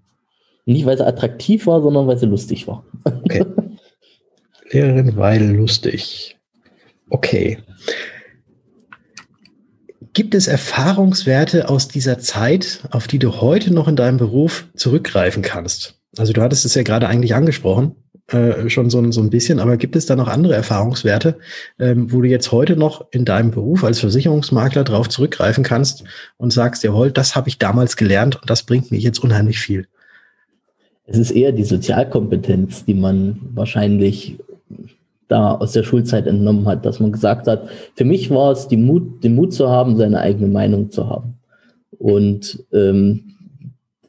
Nicht, 0.66 0.86
weil 0.86 0.98
sie 0.98 1.08
attraktiv 1.08 1.66
war, 1.66 1.82
sondern 1.82 2.08
weil 2.08 2.18
sie 2.18 2.26
lustig 2.26 2.68
war. 2.68 2.84
Okay. 3.06 3.46
Lehrerin, 4.72 5.16
weil 5.16 5.56
lustig. 5.56 6.38
Okay. 7.10 7.60
Gibt 10.12 10.36
es 10.36 10.48
Erfahrungswerte 10.48 11.70
aus 11.70 11.88
dieser 11.88 12.20
Zeit, 12.20 12.84
auf 12.92 13.08
die 13.08 13.20
du 13.20 13.40
heute 13.40 13.74
noch 13.74 13.88
in 13.88 13.96
deinem 13.96 14.18
Beruf 14.18 14.68
zurückgreifen 14.76 15.42
kannst? 15.42 15.96
Also 16.18 16.34
du 16.34 16.42
hattest 16.42 16.66
es 16.66 16.76
ja 16.76 16.84
gerade 16.84 17.08
eigentlich 17.08 17.34
angesprochen, 17.34 17.96
äh, 18.32 18.70
schon 18.70 18.90
so, 18.90 19.12
so 19.12 19.22
ein 19.22 19.30
bisschen, 19.30 19.60
aber 19.60 19.78
gibt 19.78 19.96
es 19.96 20.06
da 20.06 20.16
noch 20.16 20.28
andere 20.28 20.56
Erfahrungswerte, 20.56 21.38
ähm, 21.80 22.12
wo 22.12 22.22
du 22.22 22.28
jetzt 22.28 22.52
heute 22.52 22.76
noch 22.76 23.06
in 23.12 23.26
deinem 23.26 23.52
Beruf 23.52 23.84
als 23.84 24.00
Versicherungsmakler 24.00 24.84
darauf 24.84 25.10
zurückgreifen 25.10 25.64
kannst 25.64 26.04
und 26.38 26.54
sagst, 26.54 26.84
jawohl, 26.84 27.12
das 27.12 27.36
habe 27.36 27.50
ich 27.50 27.58
damals 27.58 27.98
gelernt 27.98 28.36
und 28.36 28.50
das 28.50 28.64
bringt 28.64 28.92
mir 28.92 29.00
jetzt 29.00 29.24
unheimlich 29.24 29.60
viel? 29.60 29.88
Es 31.06 31.18
ist 31.18 31.32
eher 31.32 31.52
die 31.52 31.64
Sozialkompetenz, 31.64 32.86
die 32.86 32.94
man 32.94 33.40
wahrscheinlich 33.54 34.38
da 35.28 35.56
aus 35.56 35.72
der 35.72 35.84
Schulzeit 35.84 36.28
entnommen 36.28 36.68
hat, 36.68 36.86
dass 36.86 37.00
man 37.00 37.12
gesagt 37.12 37.48
hat, 37.48 37.70
für 37.96 38.06
mich 38.06 38.30
war 38.30 38.52
es 38.52 38.68
die 38.68 38.78
Mut, 38.78 39.24
den 39.24 39.36
Mut 39.36 39.54
zu 39.54 39.70
haben, 39.70 39.98
seine 39.98 40.20
eigene 40.20 40.48
Meinung 40.48 40.92
zu 40.92 41.10
haben. 41.10 41.36
Und 41.98 42.64
ähm, 42.74 43.36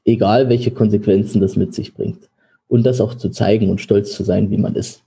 egal 0.04 0.48
welche 0.48 0.70
Konsequenzen 0.70 1.40
das 1.40 1.56
mit 1.56 1.74
sich 1.74 1.94
bringt. 1.94 2.29
Und 2.70 2.87
das 2.87 3.00
auch 3.00 3.14
zu 3.14 3.30
zeigen 3.30 3.68
und 3.68 3.80
stolz 3.80 4.12
zu 4.12 4.22
sein, 4.22 4.50
wie 4.50 4.56
man 4.56 4.76
ist. 4.76 5.02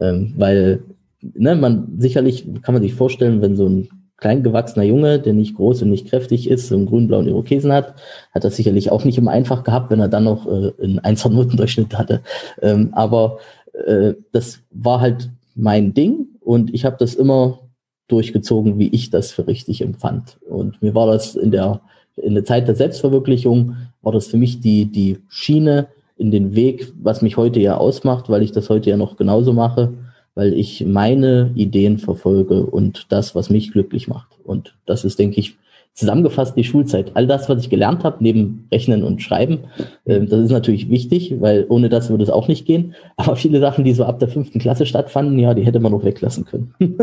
Ähm, 0.00 0.32
weil 0.36 0.84
ne, 1.20 1.56
man 1.56 1.96
sicherlich 1.98 2.46
kann 2.62 2.72
man 2.72 2.82
sich 2.82 2.94
vorstellen, 2.94 3.42
wenn 3.42 3.56
so 3.56 3.68
ein 3.68 3.88
kleingewachsener 4.16 4.84
Junge, 4.84 5.18
der 5.18 5.32
nicht 5.32 5.56
groß 5.56 5.82
und 5.82 5.90
nicht 5.90 6.08
kräftig 6.08 6.48
ist, 6.48 6.68
so 6.68 6.76
einen 6.76 6.86
grün-blauen 6.86 7.26
Irokesen 7.26 7.72
hat, 7.72 7.94
hat 8.32 8.44
das 8.44 8.54
sicherlich 8.54 8.92
auch 8.92 9.04
nicht 9.04 9.18
immer 9.18 9.32
einfach 9.32 9.64
gehabt, 9.64 9.90
wenn 9.90 10.00
er 10.00 10.08
dann 10.08 10.24
noch 10.24 10.46
äh, 10.46 10.72
einen 10.80 11.00
Einser-Notendurchschnitt 11.00 11.98
hatte. 11.98 12.20
Ähm, 12.62 12.90
aber 12.92 13.38
äh, 13.86 14.14
das 14.30 14.60
war 14.70 15.00
halt 15.00 15.30
mein 15.56 15.94
Ding 15.94 16.28
und 16.40 16.72
ich 16.72 16.84
habe 16.84 16.96
das 16.98 17.14
immer 17.14 17.60
durchgezogen, 18.08 18.78
wie 18.78 18.88
ich 18.88 19.10
das 19.10 19.32
für 19.32 19.46
richtig 19.48 19.80
empfand. 19.80 20.38
Und 20.48 20.80
mir 20.80 20.94
war 20.94 21.06
das 21.06 21.34
in 21.34 21.50
der, 21.50 21.80
in 22.16 22.34
der 22.34 22.44
Zeit 22.44 22.68
der 22.68 22.76
Selbstverwirklichung, 22.76 23.76
war 24.02 24.12
das 24.12 24.26
für 24.26 24.36
mich 24.36 24.60
die, 24.60 24.86
die 24.86 25.18
Schiene 25.28 25.88
in 26.20 26.30
den 26.30 26.54
Weg, 26.54 26.92
was 27.02 27.22
mich 27.22 27.36
heute 27.36 27.58
ja 27.58 27.76
ausmacht, 27.76 28.28
weil 28.28 28.42
ich 28.42 28.52
das 28.52 28.70
heute 28.70 28.90
ja 28.90 28.96
noch 28.96 29.16
genauso 29.16 29.52
mache 29.52 29.92
weil 30.34 30.54
ich 30.54 30.84
meine 30.86 31.50
Ideen 31.54 31.98
verfolge 31.98 32.64
und 32.64 33.12
das, 33.12 33.34
was 33.34 33.50
mich 33.50 33.72
glücklich 33.72 34.08
macht. 34.08 34.38
Und 34.44 34.76
das 34.86 35.04
ist, 35.04 35.18
denke 35.18 35.40
ich, 35.40 35.56
zusammengefasst 35.92 36.56
die 36.56 36.64
Schulzeit. 36.64 37.12
All 37.14 37.26
das, 37.26 37.48
was 37.48 37.62
ich 37.62 37.68
gelernt 37.68 38.04
habe, 38.04 38.18
neben 38.20 38.66
Rechnen 38.72 39.02
und 39.02 39.20
Schreiben, 39.20 39.64
äh, 40.04 40.20
das 40.20 40.40
ist 40.40 40.50
natürlich 40.50 40.88
wichtig, 40.88 41.34
weil 41.40 41.66
ohne 41.68 41.88
das 41.88 42.10
würde 42.10 42.24
es 42.24 42.30
auch 42.30 42.48
nicht 42.48 42.64
gehen. 42.64 42.94
Aber 43.16 43.36
viele 43.36 43.60
Sachen, 43.60 43.84
die 43.84 43.92
so 43.92 44.04
ab 44.04 44.18
der 44.18 44.28
fünften 44.28 44.60
Klasse 44.60 44.86
stattfanden, 44.86 45.38
ja, 45.38 45.52
die 45.52 45.66
hätte 45.66 45.80
man 45.80 45.92
noch 45.92 46.04
weglassen 46.04 46.44
können. 46.44 46.74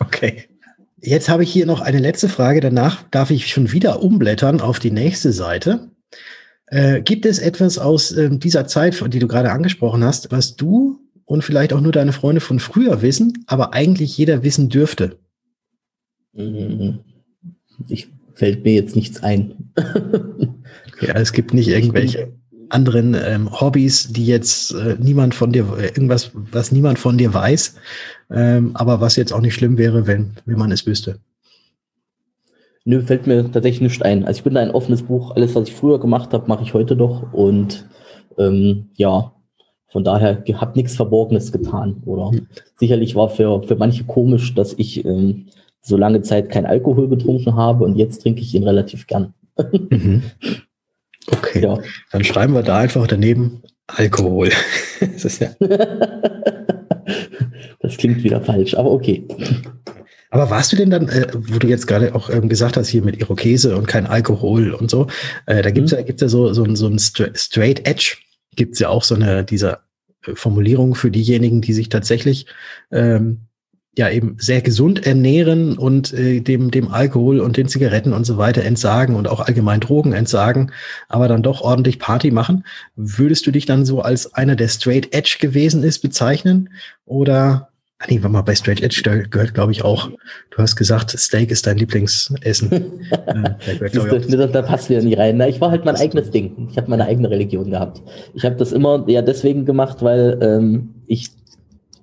okay. 0.00 0.44
Jetzt 1.00 1.28
habe 1.28 1.44
ich 1.44 1.52
hier 1.52 1.66
noch 1.66 1.80
eine 1.80 1.98
letzte 1.98 2.28
Frage. 2.28 2.60
Danach 2.60 3.04
darf 3.10 3.30
ich 3.30 3.48
schon 3.48 3.72
wieder 3.72 4.02
umblättern 4.02 4.60
auf 4.60 4.78
die 4.78 4.90
nächste 4.90 5.32
Seite. 5.32 5.88
Äh, 6.66 7.02
gibt 7.02 7.26
es 7.26 7.38
etwas 7.38 7.78
aus 7.78 8.12
äh, 8.12 8.30
dieser 8.30 8.66
Zeit, 8.66 9.02
die 9.12 9.18
du 9.18 9.28
gerade 9.28 9.52
angesprochen 9.52 10.02
hast, 10.02 10.32
was 10.32 10.56
du 10.56 11.00
und 11.24 11.42
vielleicht 11.42 11.72
auch 11.72 11.80
nur 11.80 11.92
deine 11.92 12.12
Freunde 12.12 12.40
von 12.40 12.58
früher 12.58 13.02
wissen, 13.02 13.44
aber 13.46 13.72
eigentlich 13.74 14.16
jeder 14.18 14.42
wissen 14.42 14.68
dürfte? 14.68 15.18
Mhm. 16.32 17.00
Ich 17.88 18.08
fällt 18.34 18.64
mir 18.64 18.74
jetzt 18.74 18.94
nichts 18.94 19.22
ein. 19.22 19.72
ja, 21.00 21.14
es 21.14 21.32
gibt 21.32 21.54
nicht 21.54 21.68
irgendwelche 21.68 22.32
anderen 22.68 23.14
ähm, 23.14 23.60
Hobbys, 23.60 24.08
die 24.12 24.26
jetzt 24.26 24.72
äh, 24.74 24.96
niemand 24.98 25.34
von 25.34 25.52
dir, 25.52 25.66
äh, 25.78 25.86
irgendwas, 25.86 26.30
was 26.34 26.72
niemand 26.72 26.98
von 26.98 27.16
dir 27.16 27.32
weiß, 27.32 27.76
ähm, 28.30 28.72
aber 28.74 29.00
was 29.00 29.16
jetzt 29.16 29.32
auch 29.32 29.40
nicht 29.40 29.54
schlimm 29.54 29.78
wäre, 29.78 30.06
wenn, 30.06 30.32
wenn 30.44 30.58
man 30.58 30.72
es 30.72 30.86
wüsste. 30.86 31.18
Nö, 32.88 33.02
fällt 33.02 33.26
mir 33.26 33.50
tatsächlich 33.50 33.80
nicht 33.80 34.04
ein. 34.04 34.24
Also 34.24 34.38
ich 34.38 34.44
bin 34.44 34.54
da 34.54 34.60
ein 34.60 34.70
offenes 34.70 35.02
Buch. 35.02 35.32
Alles, 35.34 35.56
was 35.56 35.68
ich 35.68 35.74
früher 35.74 35.98
gemacht 35.98 36.32
habe, 36.32 36.46
mache 36.46 36.62
ich 36.62 36.72
heute 36.72 36.96
doch. 36.96 37.32
Und 37.32 37.84
ähm, 38.38 38.90
ja, 38.94 39.32
von 39.88 40.04
daher 40.04 40.44
habe 40.54 40.78
nichts 40.78 40.94
Verborgenes 40.94 41.50
getan. 41.50 42.00
Oder 42.06 42.30
mhm. 42.30 42.46
sicherlich 42.76 43.16
war 43.16 43.28
für, 43.28 43.64
für 43.64 43.74
manche 43.74 44.04
komisch, 44.04 44.54
dass 44.54 44.72
ich 44.74 45.04
ähm, 45.04 45.46
so 45.82 45.96
lange 45.96 46.22
Zeit 46.22 46.48
kein 46.48 46.64
Alkohol 46.64 47.08
getrunken 47.08 47.56
habe 47.56 47.84
und 47.84 47.96
jetzt 47.96 48.22
trinke 48.22 48.42
ich 48.42 48.54
ihn 48.54 48.62
relativ 48.62 49.08
gern. 49.08 49.34
Mhm. 49.90 50.22
Okay, 51.32 51.62
ja. 51.62 51.78
dann 52.12 52.22
schreiben 52.22 52.54
wir 52.54 52.62
da 52.62 52.78
einfach 52.78 53.08
daneben 53.08 53.62
Alkohol. 53.88 54.50
das, 55.22 55.40
ja 55.40 55.48
das 57.80 57.96
klingt 57.96 58.22
wieder 58.22 58.40
falsch, 58.42 58.74
aber 58.74 58.92
okay. 58.92 59.26
Aber 60.30 60.50
warst 60.50 60.72
du 60.72 60.76
denn 60.76 60.90
dann, 60.90 61.08
äh, 61.08 61.26
wo 61.32 61.58
du 61.58 61.68
jetzt 61.68 61.86
gerade 61.86 62.14
auch 62.14 62.30
ähm, 62.30 62.48
gesagt 62.48 62.76
hast, 62.76 62.88
hier 62.88 63.02
mit 63.02 63.20
Irokese 63.20 63.76
und 63.76 63.86
kein 63.86 64.06
Alkohol 64.06 64.72
und 64.72 64.90
so, 64.90 65.06
äh, 65.46 65.62
da 65.62 65.70
gibt's 65.70 65.92
mhm. 65.92 65.98
ja, 65.98 66.04
gibt's 66.04 66.22
ja 66.22 66.28
so, 66.28 66.52
so, 66.52 66.66
so 66.74 66.88
ein 66.88 66.98
Straight 66.98 67.86
Edge 67.86 68.16
gibt 68.54 68.74
es 68.74 68.80
ja 68.80 68.88
auch 68.88 69.04
so 69.04 69.14
eine 69.14 69.44
dieser 69.44 69.82
äh, 70.26 70.34
Formulierung 70.34 70.94
für 70.94 71.10
diejenigen, 71.10 71.60
die 71.60 71.72
sich 71.72 71.88
tatsächlich 71.88 72.46
ähm, 72.90 73.42
ja 73.98 74.10
eben 74.10 74.36
sehr 74.38 74.60
gesund 74.60 75.06
ernähren 75.06 75.78
und 75.78 76.12
äh, 76.12 76.40
dem 76.40 76.70
dem 76.70 76.88
Alkohol 76.88 77.40
und 77.40 77.56
den 77.56 77.68
Zigaretten 77.68 78.12
und 78.12 78.24
so 78.24 78.36
weiter 78.36 78.62
entsagen 78.62 79.14
und 79.16 79.28
auch 79.28 79.40
allgemein 79.40 79.80
Drogen 79.80 80.12
entsagen, 80.12 80.72
aber 81.08 81.28
dann 81.28 81.42
doch 81.42 81.62
ordentlich 81.62 81.98
Party 81.98 82.30
machen. 82.30 82.64
Würdest 82.94 83.46
du 83.46 83.52
dich 83.52 83.64
dann 83.64 83.86
so 83.86 84.02
als 84.02 84.34
einer, 84.34 84.56
der 84.56 84.68
straight 84.68 85.14
edge 85.14 85.38
gewesen 85.40 85.82
ist, 85.82 86.00
bezeichnen 86.00 86.70
oder 87.06 87.70
nee, 88.08 88.22
war 88.22 88.30
mal 88.30 88.42
bei 88.42 88.54
Straight 88.54 88.82
Edge, 88.82 89.02
da 89.04 89.16
gehört, 89.16 89.54
glaube 89.54 89.72
ich, 89.72 89.84
auch, 89.84 90.10
du 90.50 90.58
hast 90.58 90.76
gesagt, 90.76 91.10
Steak 91.10 91.50
ist 91.50 91.66
dein 91.66 91.78
Lieblingsessen. 91.78 92.72
äh, 93.10 93.90
da, 93.92 94.46
da 94.46 94.62
passt 94.62 94.90
wieder 94.90 95.02
nicht 95.02 95.18
rein. 95.18 95.36
Na, 95.36 95.48
ich 95.48 95.60
war 95.60 95.70
halt 95.70 95.84
mein 95.84 95.96
eigenes 95.96 96.30
Ding. 96.30 96.68
Ich 96.70 96.76
habe 96.76 96.90
meine 96.90 97.04
eigene 97.04 97.30
Religion 97.30 97.70
gehabt. 97.70 98.02
Ich 98.34 98.44
habe 98.44 98.56
das 98.56 98.72
immer 98.72 99.04
ja 99.08 99.22
deswegen 99.22 99.64
gemacht, 99.64 100.02
weil 100.02 100.38
ähm, 100.40 100.94
ich 101.06 101.30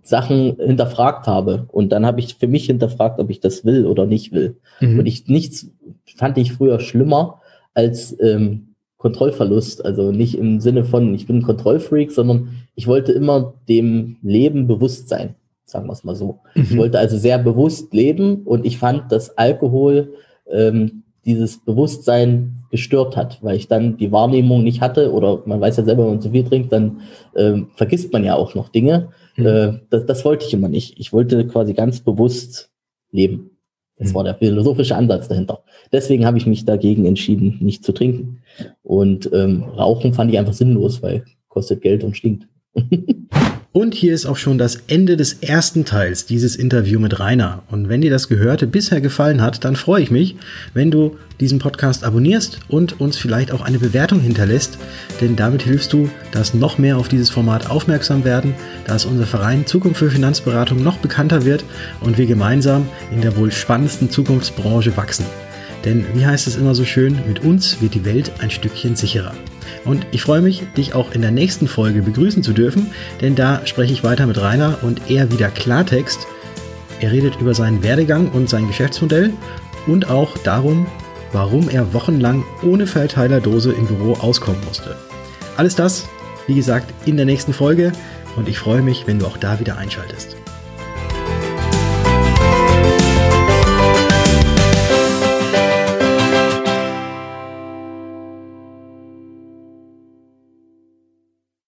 Sachen 0.01 0.57
hinterfragt 0.57 1.27
habe. 1.27 1.67
Und 1.71 1.91
dann 1.91 2.05
habe 2.05 2.19
ich 2.19 2.35
für 2.35 2.47
mich 2.47 2.65
hinterfragt, 2.65 3.19
ob 3.19 3.29
ich 3.29 3.39
das 3.39 3.65
will 3.65 3.85
oder 3.85 4.05
nicht 4.05 4.31
will. 4.31 4.57
Mhm. 4.81 4.99
Und 4.99 5.05
ich 5.05 5.27
nichts 5.27 5.67
fand 6.17 6.37
ich 6.37 6.53
früher 6.53 6.79
schlimmer 6.79 7.41
als 7.73 8.15
ähm, 8.19 8.75
Kontrollverlust. 8.97 9.83
Also 9.83 10.11
nicht 10.11 10.37
im 10.37 10.59
Sinne 10.59 10.85
von, 10.85 11.13
ich 11.15 11.27
bin 11.27 11.37
ein 11.37 11.43
Kontrollfreak, 11.43 12.11
sondern 12.11 12.49
ich 12.75 12.87
wollte 12.87 13.11
immer 13.13 13.53
dem 13.67 14.17
Leben 14.21 14.67
bewusst 14.67 15.09
sein 15.09 15.35
sagen 15.73 15.87
wir 15.87 15.93
es 15.93 16.05
mal 16.05 16.15
so. 16.15 16.39
Mhm. 16.55 16.61
Ich 16.63 16.77
wollte 16.77 16.99
also 16.99 17.17
sehr 17.17 17.37
bewusst 17.37 17.93
leben 17.93 18.43
und 18.43 18.65
ich 18.65 18.77
fand, 18.77 19.11
dass 19.11 19.37
Alkohol 19.37 20.13
ähm, 20.49 21.03
dieses 21.25 21.63
Bewusstsein 21.63 22.63
gestört 22.69 23.15
hat, 23.17 23.39
weil 23.41 23.57
ich 23.57 23.67
dann 23.67 23.97
die 23.97 24.11
Wahrnehmung 24.11 24.63
nicht 24.63 24.81
hatte 24.81 25.11
oder 25.11 25.41
man 25.45 25.61
weiß 25.61 25.77
ja 25.77 25.83
selber, 25.83 26.03
wenn 26.03 26.13
man 26.13 26.21
zu 26.21 26.31
viel 26.31 26.43
trinkt, 26.43 26.71
dann 26.71 27.01
ähm, 27.35 27.67
vergisst 27.75 28.11
man 28.13 28.23
ja 28.23 28.35
auch 28.35 28.55
noch 28.55 28.69
Dinge. 28.69 29.09
Mhm. 29.35 29.45
Äh, 29.45 29.73
das, 29.89 30.05
das 30.05 30.25
wollte 30.25 30.45
ich 30.45 30.53
immer 30.53 30.69
nicht. 30.69 30.99
Ich 30.99 31.11
wollte 31.11 31.45
quasi 31.47 31.73
ganz 31.73 31.99
bewusst 31.99 32.71
leben. 33.11 33.51
Das 33.97 34.09
mhm. 34.09 34.15
war 34.15 34.23
der 34.23 34.35
philosophische 34.35 34.95
Ansatz 34.95 35.27
dahinter. 35.27 35.63
Deswegen 35.91 36.25
habe 36.25 36.37
ich 36.37 36.45
mich 36.45 36.65
dagegen 36.65 37.05
entschieden, 37.05 37.57
nicht 37.61 37.83
zu 37.83 37.91
trinken. 37.93 38.41
Und 38.81 39.29
ähm, 39.33 39.63
Rauchen 39.63 40.13
fand 40.13 40.31
ich 40.31 40.39
einfach 40.39 40.53
sinnlos, 40.53 41.01
weil 41.03 41.25
kostet 41.47 41.81
Geld 41.81 42.03
und 42.03 42.17
stinkt. 42.17 42.47
Und 43.75 43.95
hier 43.95 44.13
ist 44.13 44.27
auch 44.27 44.37
schon 44.37 44.59
das 44.59 44.83
Ende 44.85 45.17
des 45.17 45.33
ersten 45.41 45.83
Teils 45.83 46.27
dieses 46.27 46.55
Interview 46.55 46.99
mit 46.99 47.19
Rainer. 47.19 47.63
Und 47.71 47.89
wenn 47.89 48.01
dir 48.01 48.11
das 48.11 48.27
Gehörte 48.27 48.67
bisher 48.67 49.01
gefallen 49.01 49.41
hat, 49.41 49.65
dann 49.65 49.75
freue 49.75 50.03
ich 50.03 50.11
mich, 50.11 50.35
wenn 50.75 50.91
du 50.91 51.17
diesen 51.39 51.57
Podcast 51.57 52.03
abonnierst 52.03 52.59
und 52.67 53.01
uns 53.01 53.17
vielleicht 53.17 53.51
auch 53.51 53.61
eine 53.61 53.79
Bewertung 53.79 54.19
hinterlässt, 54.19 54.77
denn 55.21 55.35
damit 55.35 55.63
hilfst 55.63 55.91
du, 55.91 56.07
dass 56.31 56.53
noch 56.53 56.77
mehr 56.77 56.97
auf 56.97 57.07
dieses 57.07 57.31
Format 57.31 57.67
aufmerksam 57.71 58.23
werden, 58.23 58.53
dass 58.85 59.05
unser 59.05 59.25
Verein 59.25 59.65
Zukunft 59.65 59.97
für 59.97 60.11
Finanzberatung 60.11 60.83
noch 60.83 60.97
bekannter 60.99 61.43
wird 61.43 61.65
und 62.01 62.19
wir 62.19 62.27
gemeinsam 62.27 62.87
in 63.11 63.21
der 63.21 63.35
wohl 63.37 63.51
spannendsten 63.51 64.11
Zukunftsbranche 64.11 64.95
wachsen. 64.95 65.25
Denn 65.83 66.05
wie 66.13 66.27
heißt 66.27 66.45
es 66.45 66.57
immer 66.57 66.75
so 66.75 66.85
schön, 66.85 67.17
mit 67.27 67.43
uns 67.43 67.81
wird 67.81 67.95
die 67.95 68.05
Welt 68.05 68.31
ein 68.39 68.51
Stückchen 68.51 68.95
sicherer. 68.95 69.33
Und 69.85 70.05
ich 70.11 70.21
freue 70.21 70.41
mich, 70.41 70.63
dich 70.77 70.95
auch 70.95 71.11
in 71.13 71.21
der 71.21 71.31
nächsten 71.31 71.67
Folge 71.67 72.01
begrüßen 72.01 72.43
zu 72.43 72.53
dürfen, 72.53 72.91
denn 73.21 73.35
da 73.35 73.65
spreche 73.65 73.93
ich 73.93 74.03
weiter 74.03 74.25
mit 74.25 74.39
Rainer 74.39 74.79
und 74.81 75.09
er 75.09 75.31
wieder 75.31 75.49
Klartext. 75.49 76.27
Er 76.99 77.11
redet 77.11 77.39
über 77.39 77.53
seinen 77.53 77.83
Werdegang 77.83 78.29
und 78.29 78.49
sein 78.49 78.67
Geschäftsmodell 78.67 79.33
und 79.87 80.09
auch 80.09 80.37
darum, 80.37 80.87
warum 81.31 81.69
er 81.69 81.93
wochenlang 81.93 82.43
ohne 82.61 82.87
Verteilerdose 82.87 83.73
im 83.73 83.87
Büro 83.87 84.13
auskommen 84.13 84.61
musste. 84.67 84.95
Alles 85.57 85.75
das, 85.75 86.07
wie 86.47 86.55
gesagt, 86.55 86.93
in 87.05 87.17
der 87.17 87.25
nächsten 87.25 87.53
Folge 87.53 87.91
und 88.35 88.47
ich 88.47 88.57
freue 88.57 88.81
mich, 88.81 89.05
wenn 89.05 89.19
du 89.19 89.25
auch 89.25 89.37
da 89.37 89.59
wieder 89.59 89.77
einschaltest. 89.77 90.42